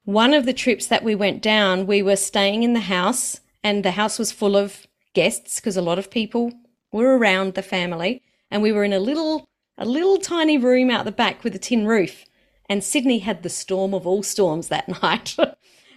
one 0.05 0.33
of 0.33 0.47
the 0.47 0.53
trips 0.53 0.87
that 0.87 1.03
we 1.03 1.17
went 1.17 1.43
down, 1.43 1.85
we 1.85 2.01
were 2.01 2.15
staying 2.15 2.63
in 2.63 2.73
the 2.73 2.81
house 2.81 3.41
and 3.65 3.85
the 3.85 3.93
house 3.93 4.21
was 4.21 4.31
full 4.31 4.57
of 4.57 4.87
guests 5.15 5.59
because 5.59 5.77
a 5.77 5.83
lot 5.83 5.99
of 5.99 6.11
people 6.11 6.53
were 6.93 7.19
around 7.19 7.55
the 7.55 7.63
family 7.63 8.23
and 8.49 8.63
we 8.63 8.71
were 8.71 8.85
in 8.85 8.93
a 8.93 9.01
little 9.01 9.45
a 9.77 9.85
little 9.85 10.19
tiny 10.19 10.57
room 10.57 10.91
out 10.91 11.05
the 11.05 11.11
back 11.13 11.43
with 11.43 11.55
a 11.57 11.59
tin 11.59 11.87
roof 11.87 12.25
and 12.69 12.83
Sydney 12.83 13.19
had 13.19 13.43
the 13.43 13.49
storm 13.49 13.95
of 13.95 14.07
all 14.07 14.23
storms 14.23 14.69
that 14.69 14.89
night. 15.03 15.37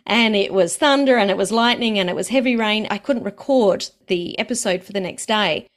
And 0.10 0.36
it 0.36 0.52
was 0.52 0.76
thunder 0.76 1.18
and 1.18 1.30
it 1.30 1.38
was 1.38 1.52
lightning 1.52 2.00
and 2.00 2.10
it 2.10 2.16
was 2.16 2.30
heavy 2.30 2.56
rain. 2.56 2.88
I 2.90 2.98
couldn't 2.98 3.24
record 3.24 3.88
the 4.08 4.38
episode 4.40 4.84
for 4.84 4.92
the 4.92 5.00
next 5.00 5.28
day. 5.28 5.68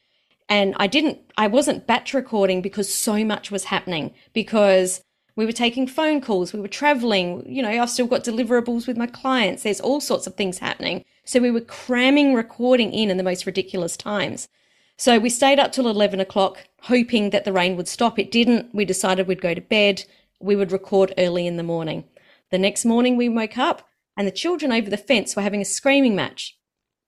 And 0.48 0.74
I 0.78 0.86
didn't, 0.86 1.18
I 1.36 1.46
wasn't 1.46 1.86
batch 1.86 2.14
recording 2.14 2.62
because 2.62 2.92
so 2.92 3.24
much 3.26 3.50
was 3.50 3.64
happening 3.64 4.14
because 4.32 5.02
we 5.36 5.44
were 5.44 5.52
taking 5.52 5.86
phone 5.86 6.22
calls, 6.22 6.54
we 6.54 6.60
were 6.60 6.68
traveling, 6.68 7.44
you 7.46 7.62
know, 7.62 7.68
I've 7.68 7.90
still 7.90 8.06
got 8.06 8.24
deliverables 8.24 8.86
with 8.86 8.96
my 8.96 9.06
clients. 9.06 9.62
There's 9.62 9.80
all 9.80 10.00
sorts 10.00 10.26
of 10.26 10.34
things 10.34 10.58
happening. 10.58 11.04
So 11.24 11.38
we 11.38 11.50
were 11.50 11.60
cramming 11.60 12.34
recording 12.34 12.92
in 12.92 13.10
in 13.10 13.18
the 13.18 13.22
most 13.22 13.44
ridiculous 13.44 13.98
times. 13.98 14.48
So 14.96 15.18
we 15.18 15.28
stayed 15.28 15.58
up 15.58 15.72
till 15.72 15.88
11 15.88 16.20
o'clock, 16.20 16.66
hoping 16.82 17.30
that 17.30 17.44
the 17.44 17.52
rain 17.52 17.76
would 17.76 17.88
stop. 17.88 18.18
It 18.18 18.30
didn't. 18.30 18.74
We 18.74 18.86
decided 18.86 19.26
we'd 19.26 19.42
go 19.42 19.52
to 19.52 19.60
bed. 19.60 20.04
We 20.40 20.56
would 20.56 20.72
record 20.72 21.12
early 21.18 21.46
in 21.46 21.58
the 21.58 21.62
morning. 21.62 22.04
The 22.50 22.58
next 22.58 22.84
morning 22.84 23.16
we 23.16 23.28
woke 23.28 23.58
up 23.58 23.88
and 24.16 24.26
the 24.26 24.32
children 24.32 24.72
over 24.72 24.90
the 24.90 24.96
fence 24.96 25.34
were 25.34 25.42
having 25.42 25.60
a 25.60 25.66
screaming 25.66 26.14
match 26.14 26.56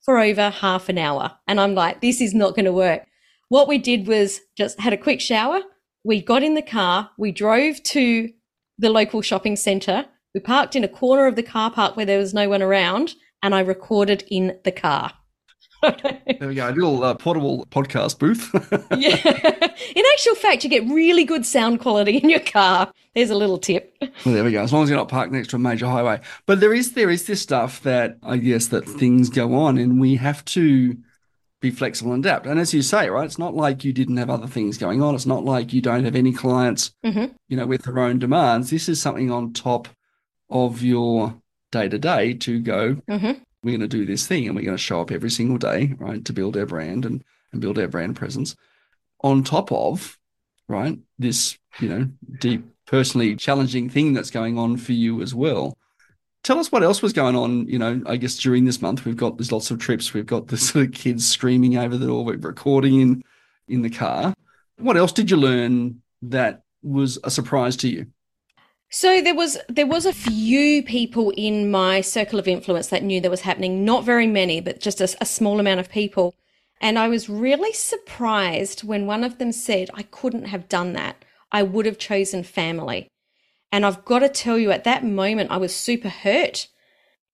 for 0.04 0.18
over 0.18 0.50
half 0.50 0.88
an 0.88 0.99
hour. 0.99 1.38
And 1.46 1.61
I'm 1.61 1.75
like, 1.75 2.00
this 2.00 2.20
is 2.20 2.34
not 2.34 2.54
going 2.54 2.64
to 2.64 2.73
work. 2.73 3.06
What 3.49 3.68
we 3.68 3.78
did 3.78 4.06
was 4.06 4.40
just 4.56 4.80
had 4.80 4.92
a 4.92 4.99
quick 4.99 5.20
shower. 5.20 5.61
We 6.04 6.20
got 6.20 6.42
in 6.42 6.54
the 6.54 6.62
car. 6.62 7.11
We 7.18 7.32
drove 7.32 7.82
to 7.84 8.30
the 8.78 8.90
local 8.90 9.23
shopping 9.23 9.56
centre. 9.56 10.06
We 10.34 10.40
parked 10.40 10.76
in 10.76 10.84
a 10.84 10.88
corner 10.88 11.26
of 11.26 11.37
the 11.37 11.42
car 11.42 11.70
park 11.70 11.96
where 11.96 12.06
there 12.06 12.18
was 12.18 12.34
no 12.34 12.49
one 12.49 12.62
around 12.62 13.14
and 13.42 13.54
I 13.54 13.61
recorded 13.61 14.25
in 14.28 14.58
the 14.64 14.73
car. 14.73 15.12
there 16.38 16.48
we 16.48 16.54
go, 16.54 16.68
a 16.68 16.70
little 16.70 17.02
uh, 17.02 17.14
portable 17.14 17.66
podcast 17.66 18.18
booth. 18.18 18.50
yeah. 18.96 19.72
In 19.94 20.04
actual 20.12 20.34
fact, 20.36 20.64
you 20.64 20.70
get 20.70 20.84
really 20.88 21.24
good 21.24 21.44
sound 21.44 21.80
quality 21.80 22.16
in 22.16 22.30
your 22.30 22.40
car. 22.40 22.92
There's 23.14 23.30
a 23.30 23.34
little 23.34 23.58
tip. 23.58 23.94
Well, 24.00 24.34
there 24.34 24.44
we 24.44 24.52
go. 24.52 24.62
As 24.62 24.72
long 24.72 24.84
as 24.84 24.88
you're 24.88 24.98
not 24.98 25.08
parked 25.08 25.32
next 25.32 25.48
to 25.48 25.56
a 25.56 25.58
major 25.58 25.86
highway. 25.86 26.20
But 26.46 26.60
there 26.60 26.72
is 26.72 26.92
there 26.92 27.10
is 27.10 27.26
this 27.26 27.42
stuff 27.42 27.82
that 27.82 28.16
I 28.22 28.38
guess 28.38 28.68
that 28.68 28.88
things 28.88 29.28
go 29.28 29.54
on, 29.54 29.78
and 29.78 30.00
we 30.00 30.16
have 30.16 30.44
to 30.46 30.96
be 31.60 31.70
flexible 31.70 32.12
and 32.12 32.24
adapt. 32.24 32.46
And 32.46 32.58
as 32.58 32.72
you 32.72 32.82
say, 32.82 33.08
right, 33.08 33.24
it's 33.24 33.38
not 33.38 33.54
like 33.54 33.84
you 33.84 33.92
didn't 33.92 34.16
have 34.16 34.30
other 34.30 34.46
things 34.46 34.78
going 34.78 35.02
on. 35.02 35.14
It's 35.14 35.26
not 35.26 35.44
like 35.44 35.72
you 35.72 35.80
don't 35.80 36.04
have 36.04 36.16
any 36.16 36.32
clients, 36.32 36.92
mm-hmm. 37.04 37.32
you 37.48 37.56
know, 37.56 37.66
with 37.66 37.82
their 37.82 37.98
own 37.98 38.18
demands. 38.18 38.70
This 38.70 38.88
is 38.88 39.00
something 39.00 39.30
on 39.30 39.52
top 39.52 39.88
of 40.50 40.82
your 40.82 41.34
day 41.72 41.88
to 41.88 41.98
day 41.98 42.34
to 42.34 42.60
go. 42.60 42.94
Mm-hmm 43.08 43.42
we're 43.64 43.76
going 43.76 43.80
to 43.80 43.88
do 43.88 44.04
this 44.06 44.26
thing 44.26 44.47
and 44.47 44.54
we're 44.54 44.64
going 44.64 44.76
to 44.76 44.83
show 44.83 45.00
up 45.00 45.11
every 45.11 45.30
single 45.30 45.56
day, 45.56 45.94
right, 45.99 46.25
to 46.25 46.33
build 46.33 46.56
our 46.56 46.66
brand 46.66 47.04
and, 47.04 47.25
and 47.52 47.61
build 47.61 47.78
our 47.78 47.88
brand 47.88 48.16
presence 48.16 48.54
on 49.23 49.42
top 49.42 49.73
of, 49.73 50.18
right, 50.68 50.99
this, 51.18 51.59
you 51.80 51.88
know, 51.88 52.09
deep, 52.38 52.64
personally 52.87 53.35
challenging 53.37 53.88
thing 53.88 54.12
that's 54.12 54.30
going 54.30 54.59
on 54.59 54.76
for 54.76 54.92
you 54.92 55.23
as 55.23 55.35
well. 55.35 55.76
Tell 56.42 56.59
us 56.59 56.71
what 56.71 56.83
else 56.83 57.00
was 57.00 57.14
going 57.14 57.37
on, 57.37 57.66
you 57.66 57.78
know, 57.78 58.02
I 58.06 58.16
guess 58.16 58.37
during 58.37 58.66
this 58.66 58.83
month. 58.83 59.06
We've 59.06 59.16
got 59.16 59.38
there's 59.38 59.52
lots 59.52 59.71
of 59.71 59.78
trips. 59.78 60.12
We've 60.12 60.26
got 60.26 60.49
the 60.49 60.56
sort 60.59 60.87
of 60.87 60.92
kids 60.92 61.26
screaming 61.26 61.78
over 61.78 61.97
the 61.97 62.06
door. 62.06 62.25
We're 62.25 62.37
recording 62.37 63.00
in 63.00 63.23
in 63.66 63.80
the 63.80 63.88
car. 63.88 64.35
What 64.76 64.99
else 64.99 65.12
did 65.12 65.30
you 65.30 65.38
learn 65.38 66.02
that 66.21 66.64
was 66.83 67.18
a 67.25 67.30
surprise 67.30 67.76
to 67.78 67.88
you? 67.88 68.06
So 68.96 69.20
there 69.20 69.34
was 69.34 69.58
there 69.68 69.88
was 69.88 70.06
a 70.06 70.12
few 70.12 70.80
people 70.80 71.30
in 71.36 71.68
my 71.68 72.00
circle 72.00 72.38
of 72.38 72.46
influence 72.46 72.86
that 72.86 73.02
knew 73.02 73.20
that 73.20 73.30
was 73.30 73.40
happening. 73.40 73.84
Not 73.84 74.04
very 74.04 74.28
many, 74.28 74.60
but 74.60 74.78
just 74.78 75.00
a, 75.00 75.16
a 75.20 75.26
small 75.26 75.58
amount 75.58 75.80
of 75.80 75.90
people. 75.90 76.36
And 76.80 76.96
I 76.96 77.08
was 77.08 77.28
really 77.28 77.72
surprised 77.72 78.84
when 78.84 79.04
one 79.04 79.24
of 79.24 79.38
them 79.38 79.50
said, 79.50 79.90
"I 79.94 80.04
couldn't 80.04 80.44
have 80.44 80.68
done 80.68 80.92
that. 80.92 81.24
I 81.50 81.64
would 81.64 81.86
have 81.86 81.98
chosen 81.98 82.44
family." 82.44 83.08
And 83.72 83.84
I've 83.84 84.04
got 84.04 84.20
to 84.20 84.28
tell 84.28 84.60
you, 84.60 84.70
at 84.70 84.84
that 84.84 85.02
moment, 85.04 85.50
I 85.50 85.56
was 85.56 85.74
super 85.74 86.08
hurt 86.08 86.68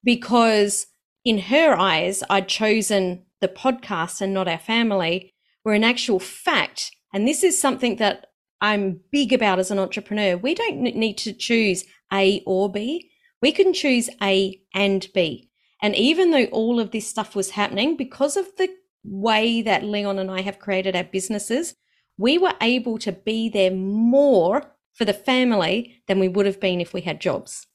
because 0.03 0.87
in 1.27 1.37
her 1.53 1.79
eyes, 1.79 2.23
I'd 2.31 2.49
chosen 2.49 3.27
the 3.43 3.49
podcast 3.49 4.23
and 4.23 4.33
not 4.33 4.49
our 4.49 4.59
family. 4.59 5.35
Where 5.63 5.75
in 5.75 5.85
actual 5.85 6.21
fact, 6.21 6.91
and 7.13 7.29
this 7.29 7.45
is 7.45 7.61
something 7.61 7.97
that 7.97 8.30
I'm 8.61 9.01
big 9.11 9.33
about 9.33 9.59
as 9.59 9.71
an 9.71 9.79
entrepreneur. 9.79 10.37
We 10.37 10.55
don't 10.55 10.81
need 10.83 11.19
to 11.19 11.33
choose 11.33 11.85
A 12.13 12.43
or 12.47 12.71
B. 12.71 13.11
We 13.41 13.53
can 13.53 13.73
choose 13.73 14.11
A 14.23 14.61
and 14.75 15.07
B. 15.15 15.49
And 15.83 15.97
even 15.97 16.31
though 16.31 16.45
all 16.47 16.79
of 16.79 16.91
this 16.91 17.09
stuff 17.09 17.35
was 17.35 17.51
happening, 17.51 17.97
because 17.97 18.37
of 18.37 18.47
the 18.59 18.69
way 19.03 19.63
that 19.63 19.83
Leon 19.83 20.19
and 20.19 20.31
I 20.31 20.43
have 20.43 20.59
created 20.59 20.95
our 20.95 21.05
businesses, 21.05 21.75
we 22.19 22.37
were 22.37 22.55
able 22.61 22.99
to 22.99 23.13
be 23.13 23.49
there 23.49 23.71
more 23.71 24.75
for 24.93 25.07
the 25.07 25.15
family 25.15 26.03
than 26.07 26.19
we 26.19 26.29
would 26.29 26.45
have 26.45 26.61
been 26.61 26.81
if 26.81 26.93
we 26.93 27.01
had 27.01 27.21
jobs. 27.21 27.67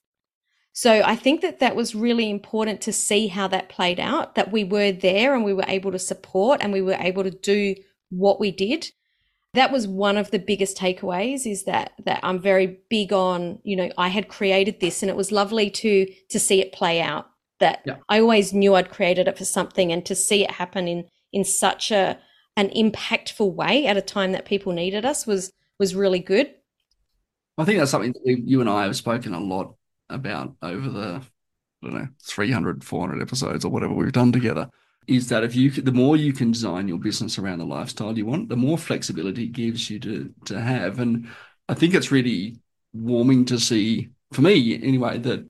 So 0.71 1.01
I 1.03 1.15
think 1.15 1.41
that 1.41 1.59
that 1.61 1.75
was 1.75 1.95
really 1.95 2.29
important 2.29 2.81
to 2.81 2.93
see 2.93 3.27
how 3.27 3.47
that 3.47 3.69
played 3.69 3.99
out, 3.99 4.35
that 4.35 4.51
we 4.51 4.63
were 4.63 4.91
there 4.91 5.33
and 5.33 5.43
we 5.43 5.53
were 5.53 5.65
able 5.67 5.91
to 5.93 5.99
support 5.99 6.61
and 6.61 6.71
we 6.73 6.81
were 6.81 6.97
able 6.99 7.23
to 7.23 7.31
do 7.31 7.75
what 8.09 8.39
we 8.39 8.51
did 8.51 8.91
that 9.55 9.71
was 9.71 9.87
one 9.87 10.17
of 10.17 10.31
the 10.31 10.39
biggest 10.39 10.77
takeaways 10.77 11.49
is 11.49 11.63
that 11.63 11.93
that 12.05 12.19
I'm 12.23 12.39
very 12.39 12.79
big 12.89 13.11
on, 13.11 13.59
you 13.63 13.75
know, 13.75 13.89
I 13.97 14.09
had 14.09 14.27
created 14.27 14.79
this 14.79 15.01
and 15.01 15.09
it 15.09 15.15
was 15.15 15.31
lovely 15.31 15.69
to 15.71 16.07
to 16.29 16.39
see 16.39 16.61
it 16.61 16.71
play 16.71 17.01
out. 17.01 17.29
That 17.59 17.81
yeah. 17.85 17.97
I 18.09 18.19
always 18.19 18.53
knew 18.53 18.75
I'd 18.75 18.91
created 18.91 19.27
it 19.27 19.37
for 19.37 19.45
something 19.45 19.91
and 19.91 20.05
to 20.05 20.15
see 20.15 20.43
it 20.43 20.51
happen 20.51 20.87
in 20.87 21.05
in 21.31 21.43
such 21.43 21.91
a 21.91 22.19
an 22.57 22.69
impactful 22.69 23.53
way 23.53 23.85
at 23.85 23.97
a 23.97 24.01
time 24.01 24.31
that 24.31 24.45
people 24.45 24.73
needed 24.73 25.05
us 25.05 25.25
was 25.25 25.51
was 25.79 25.95
really 25.95 26.19
good. 26.19 26.53
I 27.57 27.65
think 27.65 27.79
that's 27.79 27.91
something 27.91 28.13
that 28.13 28.39
you 28.39 28.61
and 28.61 28.69
I 28.69 28.83
have 28.83 28.95
spoken 28.95 29.33
a 29.33 29.39
lot 29.39 29.75
about 30.09 30.55
over 30.61 30.89
the 30.89 31.21
I 31.83 31.87
don't 31.87 31.93
know 31.93 32.07
300 32.23 32.83
400 32.83 33.21
episodes 33.21 33.65
or 33.65 33.71
whatever 33.71 33.93
we've 33.93 34.11
done 34.11 34.31
together 34.31 34.69
is 35.07 35.29
that 35.29 35.43
if 35.43 35.55
you 35.55 35.71
the 35.71 35.91
more 35.91 36.17
you 36.17 36.33
can 36.33 36.51
design 36.51 36.87
your 36.87 36.97
business 36.97 37.37
around 37.37 37.59
the 37.59 37.65
lifestyle 37.65 38.17
you 38.17 38.25
want, 38.25 38.49
the 38.49 38.55
more 38.55 38.77
flexibility 38.77 39.43
it 39.43 39.53
gives 39.53 39.89
you 39.89 39.99
to 39.99 40.33
to 40.45 40.59
have. 40.59 40.99
And 40.99 41.27
I 41.69 41.73
think 41.73 41.93
it's 41.93 42.11
really 42.11 42.57
warming 42.93 43.45
to 43.45 43.59
see 43.59 44.09
for 44.31 44.41
me 44.41 44.75
anyway 44.81 45.17
that 45.17 45.47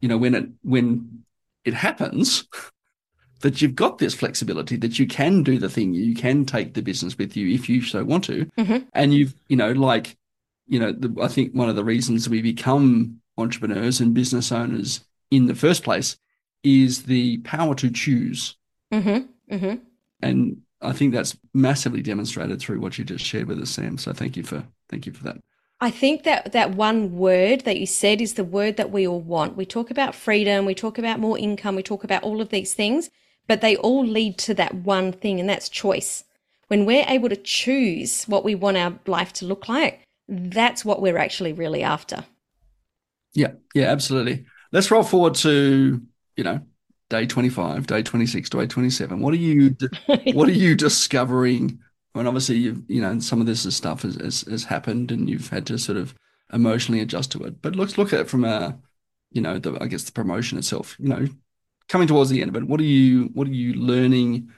you 0.00 0.08
know 0.08 0.18
when 0.18 0.34
it 0.34 0.48
when 0.62 1.24
it 1.64 1.74
happens 1.74 2.46
that 3.40 3.62
you've 3.62 3.74
got 3.74 3.98
this 3.98 4.14
flexibility 4.14 4.76
that 4.76 4.98
you 4.98 5.06
can 5.06 5.42
do 5.42 5.58
the 5.58 5.68
thing 5.68 5.94
you 5.94 6.14
can 6.14 6.44
take 6.44 6.74
the 6.74 6.82
business 6.82 7.16
with 7.16 7.36
you 7.36 7.48
if 7.48 7.68
you 7.68 7.80
so 7.80 8.04
want 8.04 8.24
to 8.24 8.44
mm-hmm. 8.58 8.78
and 8.92 9.14
you've 9.14 9.34
you 9.48 9.56
know 9.56 9.72
like 9.72 10.16
you 10.66 10.78
know 10.78 10.92
the, 10.92 11.14
i 11.22 11.28
think 11.28 11.52
one 11.52 11.68
of 11.68 11.76
the 11.76 11.84
reasons 11.84 12.28
we 12.28 12.42
become 12.42 13.20
entrepreneurs 13.38 14.00
and 14.00 14.14
business 14.14 14.52
owners 14.52 15.04
in 15.30 15.46
the 15.46 15.54
first 15.54 15.82
place 15.84 16.18
is 16.62 17.04
the 17.04 17.38
power 17.38 17.74
to 17.74 17.90
choose 17.90 18.56
Mm-hmm. 18.92 19.54
Mm-hmm. 19.54 19.74
And 20.22 20.62
I 20.80 20.92
think 20.92 21.12
that's 21.12 21.36
massively 21.54 22.02
demonstrated 22.02 22.60
through 22.60 22.80
what 22.80 22.98
you 22.98 23.04
just 23.04 23.24
shared 23.24 23.46
with 23.48 23.60
us, 23.60 23.70
Sam. 23.70 23.98
So 23.98 24.12
thank 24.12 24.36
you 24.36 24.42
for 24.42 24.64
thank 24.88 25.06
you 25.06 25.12
for 25.12 25.24
that. 25.24 25.38
I 25.82 25.90
think 25.90 26.24
that 26.24 26.52
that 26.52 26.74
one 26.74 27.16
word 27.16 27.62
that 27.62 27.78
you 27.78 27.86
said 27.86 28.20
is 28.20 28.34
the 28.34 28.44
word 28.44 28.76
that 28.76 28.90
we 28.90 29.06
all 29.06 29.20
want. 29.20 29.56
We 29.56 29.64
talk 29.64 29.90
about 29.90 30.14
freedom, 30.14 30.66
we 30.66 30.74
talk 30.74 30.98
about 30.98 31.20
more 31.20 31.38
income, 31.38 31.74
we 31.74 31.82
talk 31.82 32.04
about 32.04 32.22
all 32.22 32.42
of 32.42 32.50
these 32.50 32.74
things, 32.74 33.08
but 33.46 33.62
they 33.62 33.76
all 33.76 34.04
lead 34.04 34.36
to 34.38 34.54
that 34.54 34.74
one 34.74 35.12
thing, 35.12 35.40
and 35.40 35.48
that's 35.48 35.70
choice. 35.70 36.24
When 36.68 36.84
we're 36.84 37.06
able 37.08 37.30
to 37.30 37.36
choose 37.36 38.24
what 38.24 38.44
we 38.44 38.54
want 38.54 38.76
our 38.76 38.98
life 39.06 39.32
to 39.34 39.46
look 39.46 39.68
like, 39.68 40.06
that's 40.28 40.84
what 40.84 41.00
we're 41.00 41.18
actually 41.18 41.54
really 41.54 41.82
after. 41.82 42.24
Yeah, 43.32 43.52
yeah, 43.74 43.86
absolutely. 43.86 44.44
Let's 44.72 44.90
roll 44.90 45.02
forward 45.02 45.34
to, 45.36 46.00
you 46.36 46.44
know, 46.44 46.60
day 47.10 47.26
25, 47.26 47.86
day 47.86 48.02
26, 48.02 48.48
day 48.48 48.66
27? 48.66 49.20
What 49.20 49.34
are 49.34 49.36
you 49.36 49.76
what 50.32 50.48
are 50.48 50.52
you 50.52 50.74
discovering? 50.74 51.78
And 52.14 52.26
obviously, 52.26 52.56
you 52.56 52.82
you 52.88 53.02
know, 53.02 53.18
some 53.18 53.40
of 53.40 53.46
this 53.46 53.66
is 53.66 53.76
stuff 53.76 54.02
has, 54.02 54.14
has, 54.16 54.40
has 54.42 54.64
happened, 54.64 55.12
and 55.12 55.28
you've 55.28 55.50
had 55.50 55.66
to 55.66 55.78
sort 55.78 55.98
of 55.98 56.14
emotionally 56.52 57.00
adjust 57.00 57.32
to 57.32 57.44
it. 57.44 57.60
But 57.60 57.76
let's 57.76 57.98
look 57.98 58.12
at 58.12 58.20
it 58.20 58.30
from 58.30 58.44
a, 58.44 58.78
you 59.30 59.42
know, 59.42 59.58
the 59.58 59.76
I 59.80 59.86
guess 59.86 60.04
the 60.04 60.12
promotion 60.12 60.56
itself. 60.56 60.96
You 60.98 61.08
know, 61.08 61.28
coming 61.88 62.08
towards 62.08 62.30
the 62.30 62.40
end 62.40 62.56
of 62.56 62.62
it, 62.62 62.66
what 62.66 62.80
are 62.80 62.84
you 62.84 63.30
what 63.34 63.46
are 63.46 63.52
you 63.52 63.74
learning? 63.74 64.50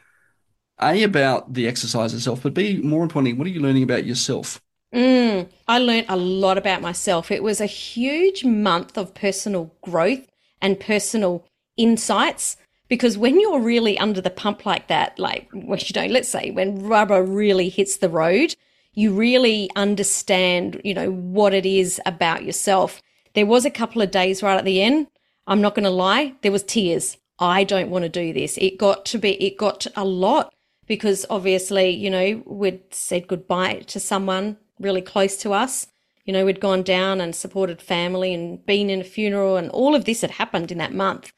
A 0.81 1.03
about 1.05 1.53
the 1.53 1.69
exercise 1.69 2.13
itself, 2.13 2.43
but 2.43 2.55
B 2.55 2.79
more 2.79 3.03
importantly, 3.03 3.35
what 3.35 3.47
are 3.47 3.51
you 3.51 3.61
learning 3.61 3.83
about 3.83 4.05
yourself? 4.05 4.61
Mm, 4.93 5.49
I 5.69 5.79
learned 5.79 6.07
a 6.09 6.17
lot 6.17 6.59
about 6.59 6.83
myself. 6.83 7.31
It 7.31 7.43
was 7.43 7.61
a 7.61 7.67
huge 7.67 8.45
month 8.45 8.99
of 8.99 9.15
personal 9.15 9.75
growth 9.81 10.27
and 10.61 10.79
personal 10.79 11.47
insights 11.76 12.57
because 12.88 13.17
when 13.17 13.41
you're 13.41 13.61
really 13.61 13.99
under 13.99 14.21
the 14.21 14.31
pump 14.31 14.67
like 14.67 14.88
that, 14.88 15.19
like 15.19 15.49
when 15.52 15.79
you 15.81 16.00
know, 16.00 16.07
let's 16.07 16.29
say 16.29 16.50
when 16.50 16.87
rubber 16.87 17.23
really 17.23 17.69
hits 17.69 17.97
the 17.97 18.09
road, 18.09 18.55
you 18.93 19.12
really 19.12 19.71
understand, 19.76 20.81
you 20.85 20.93
know, 20.93 21.11
what 21.11 21.55
it 21.55 21.64
is 21.64 22.00
about 22.05 22.45
yourself. 22.45 23.00
There 23.35 23.47
was 23.47 23.64
a 23.64 23.71
couple 23.71 24.02
of 24.02 24.11
days 24.11 24.43
right 24.43 24.59
at 24.59 24.67
the 24.67 24.83
end 24.83 25.07
I'm 25.47 25.61
not 25.61 25.75
going 25.75 25.85
to 25.85 25.91
lie, 25.91 26.35
there 26.43 26.52
was 26.52 26.62
tears. 26.62 27.17
I 27.38 27.64
don't 27.64 27.91
want 27.91 28.05
to 28.05 28.09
do 28.09 28.33
this. 28.33 28.57
It 28.59 28.79
got 28.79 29.05
to 29.07 29.19
be, 29.19 29.43
it 29.45 29.57
got 29.57 29.87
a 29.97 30.05
lot 30.05 30.55
because 30.87 31.26
obviously, 31.29 31.91
you 31.91 32.11
know, 32.11 32.43
we'd 32.47 32.83
said 32.95 33.26
goodbye 33.26 33.81
to 33.88 33.99
someone 33.99 34.59
really 34.79 35.02
close 35.02 35.37
to 35.38 35.52
us. 35.52 35.88
You 36.25 36.33
know, 36.33 36.45
we'd 36.45 36.61
gone 36.61 36.85
down 36.85 37.21
and 37.21 37.35
supported 37.35 37.83
family 37.83 38.33
and 38.33 38.64
been 38.64 38.91
in 38.91 39.00
a 39.00 39.05
funeral 39.05 39.57
and 39.57 39.71
all 39.71 39.97
of 39.97 40.05
this 40.05 40.21
had 40.21 40.33
happened 40.33 40.71
in 40.71 40.79
that 40.79 40.95
month. 40.95 41.33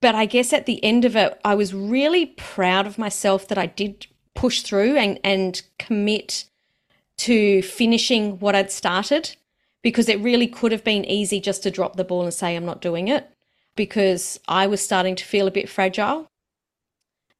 But 0.00 0.14
I 0.14 0.26
guess 0.26 0.52
at 0.52 0.66
the 0.66 0.82
end 0.84 1.04
of 1.04 1.16
it, 1.16 1.40
I 1.44 1.54
was 1.54 1.74
really 1.74 2.26
proud 2.26 2.86
of 2.86 2.98
myself 2.98 3.48
that 3.48 3.58
I 3.58 3.66
did 3.66 4.06
push 4.34 4.62
through 4.62 4.96
and, 4.96 5.18
and 5.24 5.60
commit 5.78 6.44
to 7.18 7.62
finishing 7.62 8.38
what 8.38 8.54
I'd 8.54 8.70
started 8.70 9.34
because 9.82 10.08
it 10.08 10.20
really 10.20 10.46
could 10.46 10.70
have 10.70 10.84
been 10.84 11.04
easy 11.04 11.40
just 11.40 11.62
to 11.64 11.70
drop 11.70 11.96
the 11.96 12.04
ball 12.04 12.22
and 12.22 12.32
say, 12.32 12.54
I'm 12.54 12.64
not 12.64 12.80
doing 12.80 13.08
it 13.08 13.28
because 13.74 14.38
I 14.46 14.66
was 14.66 14.80
starting 14.80 15.16
to 15.16 15.24
feel 15.24 15.46
a 15.46 15.52
bit 15.52 15.68
fragile. 15.68 16.28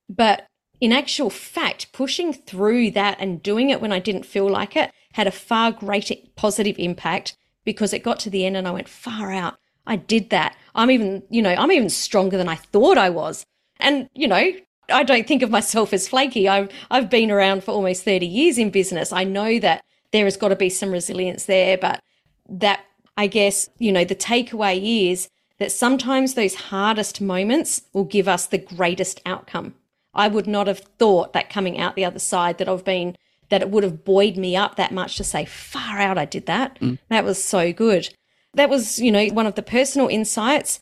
But 0.08 0.46
in 0.80 0.92
actual 0.92 1.30
fact, 1.30 1.92
pushing 1.92 2.32
through 2.32 2.92
that 2.92 3.18
and 3.20 3.42
doing 3.42 3.70
it 3.70 3.80
when 3.80 3.92
I 3.92 3.98
didn't 3.98 4.26
feel 4.26 4.48
like 4.48 4.76
it 4.76 4.92
had 5.12 5.26
a 5.26 5.32
far 5.32 5.72
greater 5.72 6.14
positive 6.36 6.76
impact 6.78 7.36
because 7.64 7.92
it 7.92 8.04
got 8.04 8.20
to 8.20 8.30
the 8.30 8.46
end 8.46 8.56
and 8.56 8.66
I 8.66 8.72
went 8.72 8.88
far 8.88 9.32
out. 9.32 9.58
I 9.88 9.96
did 9.96 10.30
that. 10.30 10.56
I'm 10.74 10.90
even, 10.90 11.24
you 11.30 11.42
know, 11.42 11.54
I'm 11.54 11.72
even 11.72 11.90
stronger 11.90 12.36
than 12.36 12.48
I 12.48 12.54
thought 12.54 12.98
I 12.98 13.10
was. 13.10 13.44
And, 13.80 14.08
you 14.14 14.28
know, 14.28 14.52
I 14.90 15.02
don't 15.02 15.26
think 15.26 15.42
of 15.42 15.50
myself 15.50 15.92
as 15.92 16.06
flaky. 16.08 16.48
I've 16.48 16.70
I've 16.90 17.10
been 17.10 17.30
around 17.30 17.64
for 17.64 17.72
almost 17.72 18.04
30 18.04 18.26
years 18.26 18.58
in 18.58 18.70
business. 18.70 19.12
I 19.12 19.24
know 19.24 19.58
that 19.58 19.84
there 20.12 20.24
has 20.24 20.36
got 20.36 20.48
to 20.48 20.56
be 20.56 20.70
some 20.70 20.92
resilience 20.92 21.46
there, 21.46 21.76
but 21.76 22.00
that 22.48 22.84
I 23.16 23.26
guess, 23.26 23.68
you 23.78 23.90
know, 23.90 24.04
the 24.04 24.14
takeaway 24.14 25.10
is 25.10 25.28
that 25.58 25.72
sometimes 25.72 26.34
those 26.34 26.54
hardest 26.54 27.20
moments 27.20 27.82
will 27.92 28.04
give 28.04 28.28
us 28.28 28.46
the 28.46 28.58
greatest 28.58 29.20
outcome. 29.26 29.74
I 30.14 30.28
would 30.28 30.46
not 30.46 30.66
have 30.66 30.80
thought 30.98 31.32
that 31.32 31.50
coming 31.50 31.78
out 31.78 31.96
the 31.96 32.04
other 32.04 32.18
side 32.18 32.58
that 32.58 32.68
I've 32.68 32.84
been 32.84 33.16
that 33.50 33.62
it 33.62 33.70
would 33.70 33.82
have 33.82 34.04
buoyed 34.04 34.36
me 34.36 34.56
up 34.56 34.76
that 34.76 34.92
much 34.92 35.16
to 35.16 35.24
say, 35.24 35.44
far 35.44 35.98
out, 35.98 36.18
I 36.18 36.26
did 36.26 36.46
that. 36.46 36.78
Mm. 36.80 36.98
That 37.08 37.24
was 37.24 37.42
so 37.42 37.72
good. 37.72 38.08
That 38.54 38.70
was, 38.70 38.98
you 38.98 39.12
know, 39.12 39.26
one 39.28 39.46
of 39.46 39.54
the 39.54 39.62
personal 39.62 40.08
insights 40.08 40.80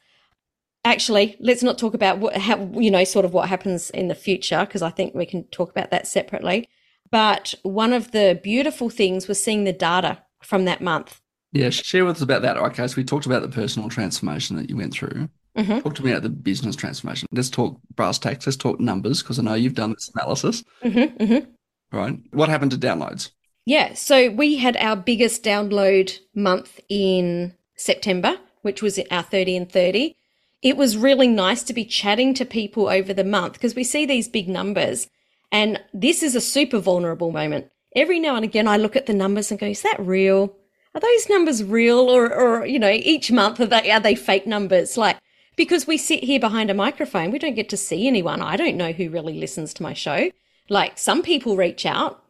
actually, 0.84 1.36
let's 1.40 1.64
not 1.64 1.78
talk 1.78 1.94
about 1.94 2.18
what, 2.18 2.36
how, 2.36 2.70
you 2.74 2.90
know, 2.90 3.04
sort 3.04 3.24
of 3.24 3.34
what 3.34 3.48
happens 3.48 3.90
in 3.90 4.08
the 4.08 4.14
future, 4.14 4.60
because 4.60 4.82
I 4.82 4.90
think 4.90 5.14
we 5.14 5.26
can 5.26 5.44
talk 5.44 5.70
about 5.70 5.90
that 5.90 6.06
separately. 6.06 6.68
But 7.10 7.54
one 7.62 7.92
of 7.92 8.12
the 8.12 8.40
beautiful 8.42 8.88
things 8.88 9.28
was 9.28 9.42
seeing 9.42 9.64
the 9.64 9.72
data 9.72 10.22
from 10.42 10.64
that 10.64 10.80
month. 10.80 11.20
Yeah, 11.52 11.70
share 11.70 12.04
with 12.04 12.16
us 12.16 12.22
about 12.22 12.42
that. 12.42 12.56
Okay, 12.56 12.86
so 12.86 12.94
we 12.96 13.04
talked 13.04 13.26
about 13.26 13.42
the 13.42 13.48
personal 13.48 13.88
transformation 13.88 14.56
that 14.56 14.70
you 14.70 14.76
went 14.76 14.92
through. 14.92 15.28
Mm-hmm. 15.56 15.80
Talk 15.80 15.94
to 15.94 16.04
me 16.04 16.10
about 16.10 16.22
the 16.22 16.28
business 16.28 16.76
transformation. 16.76 17.28
Let's 17.32 17.48
talk 17.48 17.80
brass 17.94 18.18
tacks. 18.18 18.46
Let's 18.46 18.56
talk 18.56 18.78
numbers 18.78 19.22
because 19.22 19.38
I 19.38 19.42
know 19.42 19.54
you've 19.54 19.74
done 19.74 19.90
this 19.90 20.10
analysis. 20.14 20.62
Mm-hmm, 20.84 21.22
mm-hmm. 21.22 21.96
Right. 21.96 22.18
What 22.32 22.48
happened 22.48 22.72
to 22.72 22.78
downloads? 22.78 23.30
Yeah. 23.66 23.92
So 23.92 24.30
we 24.30 24.56
had 24.56 24.76
our 24.78 24.96
biggest 24.96 25.44
download 25.44 26.18
month 26.34 26.80
in 26.88 27.54
September, 27.76 28.38
which 28.62 28.80
was 28.80 28.98
our 29.10 29.22
30 29.22 29.56
and 29.56 29.70
30 29.70 30.16
it 30.62 30.76
was 30.76 30.96
really 30.96 31.28
nice 31.28 31.62
to 31.62 31.72
be 31.72 31.84
chatting 31.84 32.34
to 32.34 32.44
people 32.44 32.88
over 32.88 33.12
the 33.14 33.22
month 33.22 33.52
because 33.52 33.74
we 33.74 33.84
see 33.84 34.06
these 34.06 34.28
big 34.28 34.48
numbers. 34.48 35.08
And 35.52 35.80
this 35.92 36.24
is 36.24 36.34
a 36.34 36.40
super 36.40 36.78
vulnerable 36.78 37.30
moment. 37.30 37.70
Every 37.94 38.18
now 38.18 38.36
and 38.36 38.44
again, 38.44 38.66
I 38.66 38.76
look 38.76 38.96
at 38.96 39.06
the 39.06 39.14
numbers 39.14 39.50
and 39.50 39.60
go, 39.60 39.66
is 39.66 39.82
that 39.82 40.00
real? 40.00 40.56
Are 40.94 41.00
those 41.00 41.28
numbers 41.28 41.62
real? 41.62 42.10
Or, 42.10 42.34
or 42.34 42.66
you 42.66 42.78
know, 42.78 42.90
each 42.90 43.30
month, 43.30 43.60
are 43.60 43.66
they, 43.66 43.90
are 43.90 44.00
they 44.00 44.14
fake 44.14 44.46
numbers? 44.46 44.96
Like, 44.96 45.18
because 45.56 45.86
we 45.86 45.96
sit 45.96 46.24
here 46.24 46.40
behind 46.40 46.68
a 46.68 46.74
microphone, 46.74 47.30
we 47.30 47.38
don't 47.38 47.54
get 47.54 47.68
to 47.68 47.76
see 47.76 48.06
anyone. 48.06 48.42
I 48.42 48.56
don't 48.56 48.76
know 48.76 48.92
who 48.92 49.08
really 49.08 49.34
listens 49.34 49.72
to 49.74 49.82
my 49.82 49.92
show. 49.92 50.30
Like, 50.68 50.98
some 50.98 51.22
people 51.22 51.56
reach 51.56 51.86
out, 51.86 52.24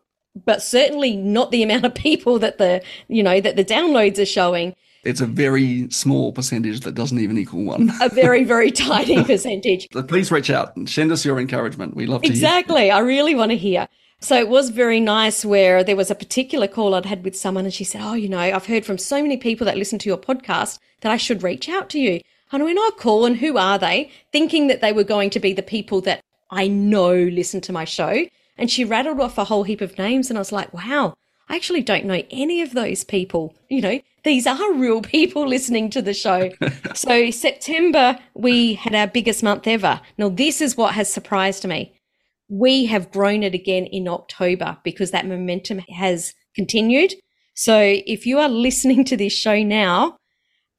but 0.44 0.62
certainly 0.62 1.16
not 1.16 1.50
the 1.50 1.62
amount 1.62 1.84
of 1.84 1.94
people 1.94 2.38
that 2.38 2.58
the, 2.58 2.82
you 3.08 3.22
know, 3.22 3.40
that 3.40 3.56
the 3.56 3.64
downloads 3.64 4.18
are 4.18 4.26
showing 4.26 4.74
it's 5.06 5.20
a 5.20 5.26
very 5.26 5.88
small 5.90 6.32
percentage 6.32 6.80
that 6.80 6.96
doesn't 6.96 7.20
even 7.20 7.38
equal 7.38 7.62
one. 7.62 7.92
a 8.02 8.08
very, 8.08 8.42
very 8.54 8.72
tiny 8.72 9.22
percentage. 9.22 9.88
Please 10.08 10.32
reach 10.32 10.50
out 10.50 10.76
and 10.76 10.88
send 10.90 11.12
us 11.12 11.24
your 11.24 11.38
encouragement. 11.38 11.94
We 11.94 12.06
love 12.06 12.22
to 12.22 12.28
hear. 12.28 12.34
Exactly. 12.34 12.90
I 12.90 12.98
really 12.98 13.34
want 13.34 13.52
to 13.52 13.56
hear. 13.56 13.88
So 14.18 14.36
it 14.36 14.48
was 14.48 14.70
very 14.70 14.98
nice 14.98 15.44
where 15.44 15.84
there 15.84 15.94
was 15.94 16.10
a 16.10 16.14
particular 16.14 16.66
call 16.66 16.94
I'd 16.94 17.06
had 17.06 17.22
with 17.22 17.36
someone 17.36 17.64
and 17.64 17.72
she 17.72 17.84
said, 17.84 18.00
Oh, 18.02 18.14
you 18.14 18.28
know, 18.28 18.40
I've 18.40 18.66
heard 18.66 18.84
from 18.84 18.98
so 18.98 19.22
many 19.22 19.36
people 19.36 19.64
that 19.66 19.76
listen 19.76 19.98
to 20.00 20.08
your 20.08 20.18
podcast 20.18 20.80
that 21.02 21.12
I 21.12 21.16
should 21.16 21.42
reach 21.42 21.68
out 21.68 21.88
to 21.90 22.00
you. 22.00 22.20
And 22.50 22.62
when 22.64 22.76
I 22.76 22.80
went, 22.80 22.94
Oh, 22.94 22.96
call. 22.96 23.26
And 23.26 23.36
who 23.36 23.58
are 23.58 23.78
they? 23.78 24.10
Thinking 24.32 24.66
that 24.66 24.80
they 24.80 24.92
were 24.92 25.04
going 25.04 25.30
to 25.30 25.40
be 25.40 25.52
the 25.52 25.62
people 25.62 26.00
that 26.02 26.22
I 26.50 26.66
know 26.66 27.14
listen 27.14 27.60
to 27.62 27.72
my 27.72 27.84
show. 27.84 28.24
And 28.56 28.70
she 28.70 28.84
rattled 28.84 29.20
off 29.20 29.38
a 29.38 29.44
whole 29.44 29.64
heap 29.64 29.80
of 29.80 29.98
names. 29.98 30.30
And 30.30 30.38
I 30.38 30.40
was 30.40 30.52
like, 30.52 30.72
wow, 30.72 31.14
I 31.48 31.56
actually 31.56 31.82
don't 31.82 32.04
know 32.04 32.22
any 32.30 32.60
of 32.62 32.72
those 32.72 33.04
people. 33.04 33.54
You 33.68 33.80
know, 33.80 34.00
these 34.24 34.46
are 34.46 34.72
real 34.72 35.00
people 35.02 35.46
listening 35.46 35.90
to 35.90 36.02
the 36.02 36.14
show. 36.14 36.50
so, 36.94 37.30
September, 37.30 38.18
we 38.34 38.74
had 38.74 38.94
our 38.94 39.06
biggest 39.06 39.42
month 39.42 39.66
ever. 39.66 40.00
Now, 40.18 40.28
this 40.28 40.60
is 40.60 40.76
what 40.76 40.94
has 40.94 41.12
surprised 41.12 41.66
me. 41.66 41.94
We 42.48 42.86
have 42.86 43.10
grown 43.10 43.42
it 43.42 43.54
again 43.54 43.86
in 43.86 44.08
October 44.08 44.78
because 44.84 45.10
that 45.10 45.26
momentum 45.26 45.78
has 45.90 46.34
continued. 46.54 47.14
So, 47.54 47.78
if 48.06 48.26
you 48.26 48.38
are 48.38 48.48
listening 48.48 49.04
to 49.04 49.16
this 49.16 49.32
show 49.32 49.62
now, 49.62 50.16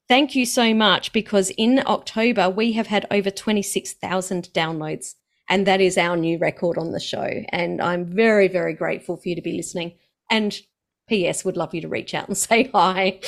thank 0.08 0.36
you 0.36 0.46
so 0.46 0.74
much 0.74 1.12
because 1.12 1.50
in 1.52 1.82
October, 1.86 2.50
we 2.50 2.74
have 2.74 2.88
had 2.88 3.06
over 3.12 3.32
26,000 3.32 4.50
downloads. 4.54 5.16
And 5.50 5.66
that 5.68 5.82
is 5.82 5.98
our 5.98 6.18
new 6.18 6.38
record 6.38 6.78
on 6.78 6.92
the 6.92 7.00
show. 7.00 7.44
And 7.50 7.82
I'm 7.82 8.06
very, 8.06 8.48
very 8.48 8.74
grateful 8.74 9.18
for 9.18 9.30
you 9.30 9.36
to 9.36 9.42
be 9.42 9.54
listening. 9.54 9.94
And 10.30 10.60
P.S. 11.08 11.46
would 11.46 11.58
love 11.58 11.74
you 11.74 11.82
to 11.82 11.88
reach 11.88 12.14
out 12.14 12.28
and 12.28 12.38
say 12.38 12.70
hi. 12.74 13.20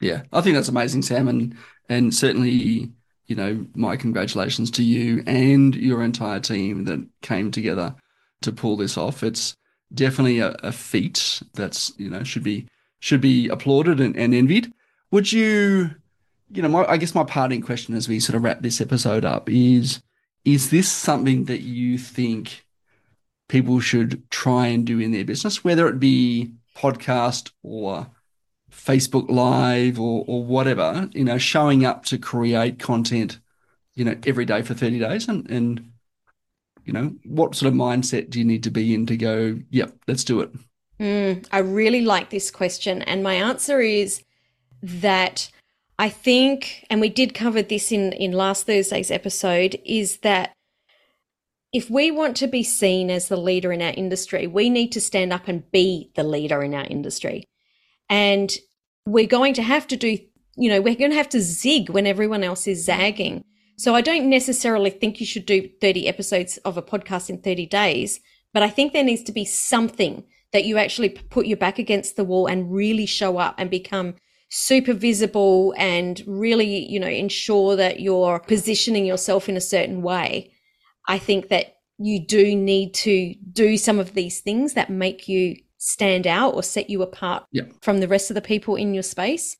yeah, 0.00 0.22
I 0.32 0.40
think 0.40 0.54
that's 0.54 0.68
amazing, 0.68 1.02
Sam, 1.02 1.28
and 1.28 1.56
and 1.90 2.14
certainly 2.14 2.90
you 3.26 3.36
know 3.36 3.66
my 3.74 3.96
congratulations 3.96 4.70
to 4.72 4.82
you 4.82 5.22
and 5.26 5.74
your 5.74 6.02
entire 6.02 6.40
team 6.40 6.84
that 6.84 7.06
came 7.20 7.50
together 7.50 7.94
to 8.42 8.52
pull 8.52 8.76
this 8.76 8.96
off. 8.96 9.22
It's 9.22 9.54
definitely 9.92 10.38
a, 10.38 10.56
a 10.62 10.72
feat 10.72 11.42
that's 11.54 11.92
you 11.98 12.08
know 12.08 12.24
should 12.24 12.42
be 12.42 12.66
should 13.00 13.20
be 13.20 13.48
applauded 13.48 14.00
and, 14.00 14.16
and 14.16 14.34
envied. 14.34 14.72
Would 15.10 15.32
you, 15.32 15.90
you 16.50 16.62
know, 16.62 16.68
my, 16.68 16.84
I 16.86 16.96
guess 16.96 17.14
my 17.14 17.24
parting 17.24 17.62
question 17.62 17.94
as 17.94 18.08
we 18.08 18.20
sort 18.20 18.36
of 18.36 18.42
wrap 18.42 18.60
this 18.60 18.80
episode 18.80 19.24
up 19.24 19.48
is: 19.48 20.00
Is 20.44 20.70
this 20.70 20.90
something 20.90 21.44
that 21.44 21.60
you 21.60 21.98
think? 21.98 22.64
people 23.48 23.80
should 23.80 24.30
try 24.30 24.66
and 24.66 24.86
do 24.86 25.00
in 25.00 25.10
their 25.10 25.24
business, 25.24 25.64
whether 25.64 25.88
it 25.88 25.98
be 25.98 26.52
podcast 26.76 27.50
or 27.62 28.06
Facebook 28.70 29.28
Live 29.30 29.98
or 29.98 30.24
or 30.28 30.44
whatever, 30.44 31.08
you 31.12 31.24
know, 31.24 31.38
showing 31.38 31.84
up 31.84 32.04
to 32.06 32.18
create 32.18 32.78
content, 32.78 33.40
you 33.94 34.04
know, 34.04 34.16
every 34.26 34.44
day 34.44 34.62
for 34.62 34.74
30 34.74 35.00
days 35.00 35.28
and 35.28 35.50
and 35.50 35.92
you 36.84 36.92
know, 36.92 37.14
what 37.24 37.54
sort 37.54 37.70
of 37.70 37.78
mindset 37.78 38.30
do 38.30 38.38
you 38.38 38.44
need 38.46 38.62
to 38.62 38.70
be 38.70 38.94
in 38.94 39.04
to 39.04 39.16
go, 39.16 39.58
yep, 39.68 39.94
let's 40.06 40.24
do 40.24 40.40
it? 40.40 40.50
Mm, 40.98 41.46
I 41.52 41.58
really 41.58 42.00
like 42.00 42.30
this 42.30 42.50
question. 42.50 43.02
And 43.02 43.22
my 43.22 43.34
answer 43.34 43.78
is 43.80 44.22
that 44.82 45.50
I 45.98 46.08
think, 46.08 46.86
and 46.88 47.00
we 47.00 47.08
did 47.08 47.34
cover 47.34 47.60
this 47.60 47.90
in, 47.90 48.12
in 48.12 48.32
last 48.32 48.66
Thursday's 48.66 49.10
episode, 49.10 49.80
is 49.84 50.18
that 50.18 50.52
if 51.72 51.90
we 51.90 52.10
want 52.10 52.36
to 52.36 52.46
be 52.46 52.62
seen 52.62 53.10
as 53.10 53.28
the 53.28 53.36
leader 53.36 53.72
in 53.72 53.82
our 53.82 53.92
industry, 53.92 54.46
we 54.46 54.70
need 54.70 54.92
to 54.92 55.00
stand 55.00 55.32
up 55.32 55.48
and 55.48 55.70
be 55.70 56.10
the 56.14 56.22
leader 56.22 56.62
in 56.62 56.72
our 56.72 56.84
industry. 56.84 57.44
And 58.08 58.56
we're 59.06 59.26
going 59.26 59.54
to 59.54 59.62
have 59.62 59.86
to 59.88 59.96
do, 59.96 60.18
you 60.56 60.70
know, 60.70 60.80
we're 60.80 60.94
going 60.94 61.10
to 61.10 61.16
have 61.16 61.28
to 61.30 61.40
zig 61.40 61.90
when 61.90 62.06
everyone 62.06 62.44
else 62.44 62.66
is 62.66 62.84
zagging. 62.84 63.42
So 63.76 63.94
I 63.94 64.00
don't 64.00 64.30
necessarily 64.30 64.90
think 64.90 65.20
you 65.20 65.26
should 65.26 65.46
do 65.46 65.68
30 65.80 66.08
episodes 66.08 66.58
of 66.58 66.76
a 66.76 66.82
podcast 66.82 67.28
in 67.28 67.42
30 67.42 67.66
days, 67.66 68.20
but 68.54 68.62
I 68.62 68.70
think 68.70 68.92
there 68.92 69.04
needs 69.04 69.22
to 69.24 69.32
be 69.32 69.44
something 69.44 70.24
that 70.52 70.64
you 70.64 70.78
actually 70.78 71.10
put 71.10 71.46
your 71.46 71.58
back 71.58 71.78
against 71.78 72.16
the 72.16 72.24
wall 72.24 72.46
and 72.46 72.72
really 72.72 73.06
show 73.06 73.36
up 73.36 73.56
and 73.58 73.70
become 73.70 74.14
super 74.50 74.94
visible 74.94 75.74
and 75.76 76.22
really, 76.26 76.90
you 76.90 76.98
know, 76.98 77.08
ensure 77.08 77.76
that 77.76 78.00
you're 78.00 78.40
positioning 78.40 79.04
yourself 79.04 79.48
in 79.48 79.56
a 79.56 79.60
certain 79.60 80.02
way 80.02 80.50
I 81.08 81.18
think 81.18 81.48
that 81.48 81.78
you 81.98 82.24
do 82.24 82.54
need 82.54 82.94
to 82.94 83.34
do 83.50 83.76
some 83.76 83.98
of 83.98 84.14
these 84.14 84.40
things 84.40 84.74
that 84.74 84.90
make 84.90 85.26
you 85.26 85.56
stand 85.78 86.26
out 86.26 86.54
or 86.54 86.62
set 86.62 86.90
you 86.90 87.02
apart 87.02 87.44
yeah. 87.50 87.64
from 87.80 87.98
the 87.98 88.06
rest 88.06 88.30
of 88.30 88.34
the 88.34 88.42
people 88.42 88.76
in 88.76 88.94
your 88.94 89.02
space. 89.02 89.56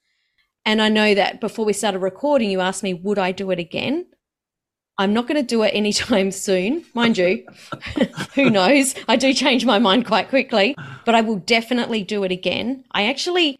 And 0.64 0.82
I 0.82 0.90
know 0.90 1.14
that 1.14 1.40
before 1.40 1.64
we 1.64 1.72
started 1.72 2.00
recording, 2.00 2.50
you 2.50 2.60
asked 2.60 2.82
me, 2.82 2.94
would 2.94 3.18
I 3.18 3.32
do 3.32 3.50
it 3.50 3.58
again? 3.58 4.06
I'm 4.98 5.14
not 5.14 5.26
going 5.26 5.40
to 5.40 5.46
do 5.46 5.62
it 5.62 5.70
anytime 5.74 6.30
soon, 6.32 6.84
mind 6.94 7.16
you. 7.16 7.46
Who 8.34 8.50
knows? 8.50 8.94
I 9.08 9.16
do 9.16 9.32
change 9.32 9.64
my 9.64 9.78
mind 9.78 10.06
quite 10.06 10.28
quickly, 10.28 10.76
but 11.06 11.14
I 11.14 11.22
will 11.22 11.36
definitely 11.36 12.02
do 12.02 12.24
it 12.24 12.32
again. 12.32 12.84
I 12.92 13.06
actually, 13.08 13.58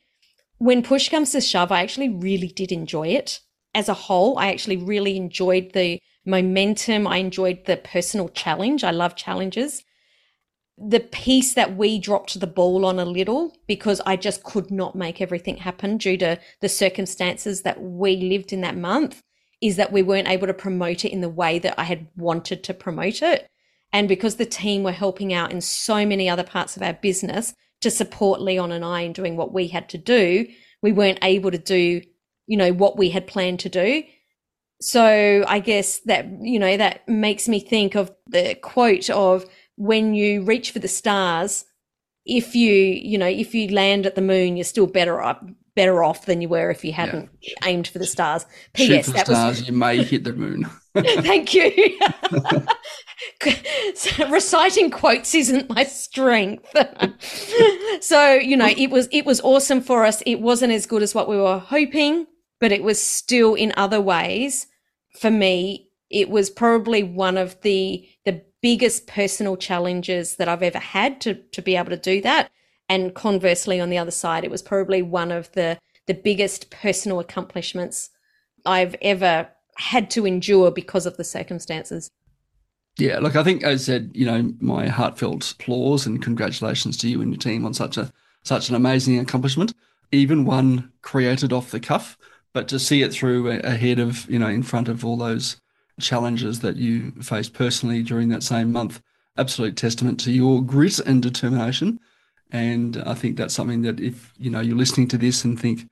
when 0.58 0.82
push 0.82 1.08
comes 1.08 1.32
to 1.32 1.40
shove, 1.40 1.72
I 1.72 1.82
actually 1.82 2.08
really 2.08 2.48
did 2.48 2.72
enjoy 2.72 3.08
it. 3.08 3.40
as 3.74 3.88
a 3.88 3.94
whole, 3.94 4.38
I 4.38 4.48
actually 4.50 4.78
really 4.78 5.16
enjoyed 5.16 5.72
the 5.72 6.00
momentum. 6.24 7.06
I 7.06 7.18
enjoyed 7.18 7.64
the 7.66 7.76
personal 7.76 8.28
challenge. 8.30 8.82
I 8.82 8.90
love 8.90 9.14
challenges. 9.14 9.84
The 10.76 11.00
piece 11.00 11.54
that 11.54 11.76
we 11.76 11.98
dropped 11.98 12.38
the 12.40 12.46
ball 12.46 12.84
on 12.84 12.98
a 12.98 13.04
little 13.04 13.52
because 13.66 14.00
I 14.06 14.16
just 14.16 14.42
could 14.42 14.70
not 14.70 14.96
make 14.96 15.20
everything 15.20 15.58
happen 15.58 15.96
due 15.98 16.16
to 16.18 16.38
the 16.60 16.68
circumstances 16.68 17.62
that 17.62 17.80
we 17.80 18.16
lived 18.16 18.52
in 18.52 18.62
that 18.62 18.76
month 18.76 19.22
is 19.60 19.76
that 19.76 19.92
we 19.92 20.02
weren't 20.02 20.28
able 20.28 20.46
to 20.46 20.54
promote 20.54 21.04
it 21.04 21.12
in 21.12 21.20
the 21.20 21.28
way 21.28 21.58
that 21.58 21.74
I 21.78 21.84
had 21.84 22.06
wanted 22.16 22.64
to 22.64 22.74
promote 22.74 23.22
it. 23.22 23.48
And 23.92 24.08
because 24.08 24.36
the 24.36 24.46
team 24.46 24.82
were 24.82 24.92
helping 24.92 25.32
out 25.32 25.52
in 25.52 25.60
so 25.60 26.06
many 26.06 26.28
other 26.28 26.44
parts 26.44 26.76
of 26.76 26.82
our 26.82 26.94
business 26.94 27.54
to 27.80 27.90
support 27.90 28.40
Leon 28.40 28.72
and 28.72 28.84
I 28.84 29.02
in 29.02 29.12
doing 29.12 29.36
what 29.36 29.52
we 29.52 29.68
had 29.68 29.88
to 29.90 29.98
do, 29.98 30.46
we 30.82 30.92
weren't 30.92 31.18
able 31.22 31.50
to 31.50 31.58
do, 31.58 32.02
you 32.46 32.56
know, 32.56 32.72
what 32.72 32.96
we 32.96 33.10
had 33.10 33.26
planned 33.26 33.60
to 33.60 33.68
do. 33.68 34.02
So 34.80 35.44
I 35.46 35.58
guess 35.58 36.00
that, 36.00 36.26
you 36.40 36.58
know, 36.58 36.76
that 36.76 37.08
makes 37.08 37.48
me 37.48 37.60
think 37.60 37.94
of 37.94 38.12
the 38.26 38.54
quote 38.56 39.10
of 39.10 39.44
when 39.76 40.14
you 40.14 40.44
reach 40.44 40.70
for 40.70 40.78
the 40.78 40.88
stars, 40.88 41.64
if 42.24 42.54
you, 42.54 42.72
you 42.72 43.18
know, 43.18 43.26
if 43.26 43.54
you 43.54 43.68
land 43.68 44.06
at 44.06 44.14
the 44.14 44.20
moon, 44.22 44.56
you're 44.56 44.64
still 44.64 44.86
better 44.86 45.20
off, 45.20 45.42
better 45.78 46.02
off 46.02 46.26
than 46.26 46.40
you 46.40 46.48
were 46.48 46.70
if 46.70 46.84
you 46.84 46.92
hadn't 46.92 47.30
yeah. 47.40 47.54
aimed 47.64 47.86
for 47.86 48.00
the 48.00 48.06
stars. 48.06 48.44
P.S. 48.74 49.06
Shoot 49.06 49.12
for 49.12 49.12
the 49.12 49.34
stars, 49.34 49.60
was... 49.60 49.68
you 49.68 49.72
may 49.72 50.02
hit 50.02 50.24
the 50.24 50.32
moon. 50.32 50.64
Thank 50.94 51.54
you. 51.54 51.70
so 53.94 54.28
reciting 54.28 54.90
quotes 54.90 55.34
isn't 55.36 55.70
my 55.70 55.84
strength. 55.84 56.74
so, 58.00 58.34
you 58.34 58.56
know, 58.56 58.66
it 58.76 58.90
was 58.90 59.08
it 59.12 59.24
was 59.24 59.40
awesome 59.42 59.80
for 59.80 60.04
us. 60.04 60.20
It 60.26 60.40
wasn't 60.40 60.72
as 60.72 60.84
good 60.84 61.04
as 61.04 61.14
what 61.14 61.28
we 61.28 61.36
were 61.36 61.60
hoping, 61.60 62.26
but 62.58 62.72
it 62.72 62.82
was 62.82 63.00
still 63.00 63.54
in 63.54 63.72
other 63.76 64.00
ways 64.00 64.66
for 65.20 65.30
me 65.30 65.88
it 66.10 66.30
was 66.30 66.50
probably 66.50 67.02
one 67.02 67.36
of 67.36 67.60
the 67.62 68.08
the 68.24 68.42
biggest 68.60 69.06
personal 69.06 69.56
challenges 69.56 70.36
that 70.36 70.48
I've 70.48 70.62
ever 70.62 70.78
had 70.78 71.20
to 71.22 71.34
to 71.34 71.62
be 71.62 71.76
able 71.76 71.90
to 71.90 71.96
do 71.96 72.20
that. 72.22 72.50
And 72.88 73.14
conversely 73.14 73.81
on 73.81 73.90
the 73.90 73.98
other 73.98 74.11
side, 74.11 74.44
it 74.44 74.51
was 74.51 74.62
probably 74.62 75.03
one 75.03 75.31
of 75.31 75.51
the 75.53 75.79
the 76.07 76.14
biggest 76.14 76.70
personal 76.70 77.20
accomplishments 77.20 78.11
I've 78.64 78.96
ever 79.03 79.48
had 79.77 80.11
to 80.12 80.27
endure 80.27 80.70
because 80.70 81.05
of 81.05 81.18
the 81.18 81.24
circumstances. 81.24 82.11
Yeah, 82.96 83.20
look, 83.20 83.37
I 83.37 83.44
think 83.44 83.62
I 83.62 83.77
said, 83.77 84.11
you 84.14 84.27
know, 84.27 84.53
my 84.59 84.88
heartfelt 84.88 85.53
applause 85.53 86.07
and 86.07 86.20
congratulations 86.20 86.96
to 86.98 87.09
you 87.09 87.22
and 87.22 87.31
your 87.31 87.38
team 87.38 87.64
on 87.64 87.74
such 87.74 87.96
a 87.96 88.12
such 88.42 88.68
an 88.68 88.74
amazing 88.74 89.18
accomplishment. 89.18 89.74
Even 90.11 90.44
one 90.44 90.90
created 91.03 91.53
off 91.53 91.70
the 91.70 91.79
cuff, 91.79 92.16
but 92.53 92.66
to 92.68 92.79
see 92.79 93.03
it 93.03 93.12
through 93.12 93.51
ahead 93.61 93.98
of, 93.98 94.29
you 94.31 94.38
know, 94.38 94.48
in 94.48 94.62
front 94.62 94.88
of 94.88 95.05
all 95.05 95.16
those 95.16 95.61
challenges 96.01 96.61
that 96.61 96.77
you 96.77 97.12
faced 97.22 97.53
personally 97.53 98.03
during 98.03 98.31
that 98.31 98.42
same 98.42 98.72
month, 98.72 99.01
absolute 99.37 99.77
testament 99.77 100.18
to 100.20 100.33
your 100.33 100.62
grit 100.62 100.98
and 101.01 101.22
determination. 101.22 102.01
And 102.50 102.96
I 103.04 103.14
think 103.14 103.37
that's 103.37 103.54
something 103.54 103.82
that 103.82 104.00
if, 104.00 104.32
you 104.38 104.50
know, 104.50 104.61
you're 104.61 104.76
listening 104.76 105.08
to 105.08 105.18
this 105.18 105.44
and 105.44 105.61
think 105.61 105.88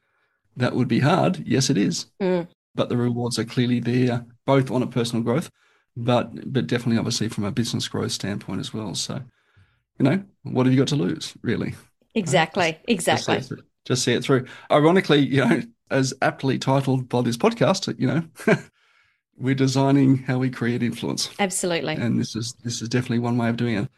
that 0.57 0.75
would 0.75 0.89
be 0.89 1.01
hard, 1.01 1.43
yes, 1.47 1.69
it 1.69 1.77
is. 1.77 2.07
Mm. 2.21 2.49
But 2.75 2.89
the 2.89 2.97
rewards 2.97 3.39
are 3.39 3.45
clearly 3.45 3.81
there, 3.81 4.25
both 4.47 4.71
on 4.71 4.83
a 4.83 4.87
personal 4.87 5.23
growth 5.23 5.51
but 5.97 6.53
but 6.53 6.67
definitely 6.67 6.99
obviously 6.99 7.29
from 7.29 7.45
a 7.45 7.51
business 7.51 7.89
growth 7.89 8.13
standpoint 8.13 8.61
as 8.61 8.75
well. 8.75 8.95
So, 8.95 9.23
you 9.99 10.05
know, 10.05 10.23
what 10.43 10.67
have 10.67 10.73
you 10.73 10.79
got 10.79 10.89
to 10.89 10.97
lose, 10.97 11.35
really? 11.43 11.75
Exactly, 12.15 12.73
just, 12.73 12.85
exactly. 12.89 13.37
Just 13.37 13.49
see, 13.49 13.57
just 13.85 14.05
see, 14.05 14.13
it 14.13 14.25
through. 14.25 14.47
Ironically, 14.71 15.21
you 15.21 15.45
know, 15.45 15.63
as 15.91 16.13
aptly 16.23 16.59
titled 16.59 17.09
by 17.09 17.23
this 17.23 17.37
podcast, 17.37 17.99
you 17.99 18.07
know, 18.07 18.23
we're 19.39 19.55
designing 19.55 20.19
how 20.19 20.39
we 20.39 20.51
create 20.51 20.83
influence. 20.83 21.31
Absolutely. 21.39 21.95
And 21.95 22.19
this 22.19 22.37
is 22.37 22.55
this 22.63 22.83
is 22.83 22.89
definitely 22.89 23.21
one 23.21 23.39
way 23.39 23.49
of 23.49 23.57
doing 23.57 23.77
it. 23.77 23.89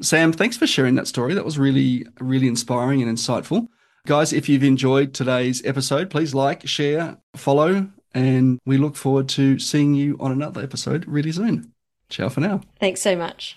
Sam, 0.00 0.32
thanks 0.32 0.56
for 0.56 0.66
sharing 0.66 0.96
that 0.96 1.06
story. 1.06 1.34
That 1.34 1.44
was 1.44 1.58
really 1.58 2.06
really 2.20 2.48
inspiring 2.48 3.02
and 3.02 3.16
insightful. 3.16 3.68
Guys, 4.06 4.32
if 4.32 4.48
you've 4.48 4.64
enjoyed 4.64 5.14
today's 5.14 5.64
episode, 5.64 6.10
please 6.10 6.34
like, 6.34 6.66
share, 6.68 7.16
follow, 7.36 7.88
and 8.12 8.58
we 8.66 8.76
look 8.76 8.96
forward 8.96 9.28
to 9.30 9.58
seeing 9.58 9.94
you 9.94 10.16
on 10.20 10.30
another 10.30 10.62
episode 10.62 11.06
really 11.06 11.32
soon. 11.32 11.72
Ciao 12.10 12.28
for 12.28 12.40
now. 12.40 12.60
Thanks 12.78 13.00
so 13.00 13.16
much. 13.16 13.56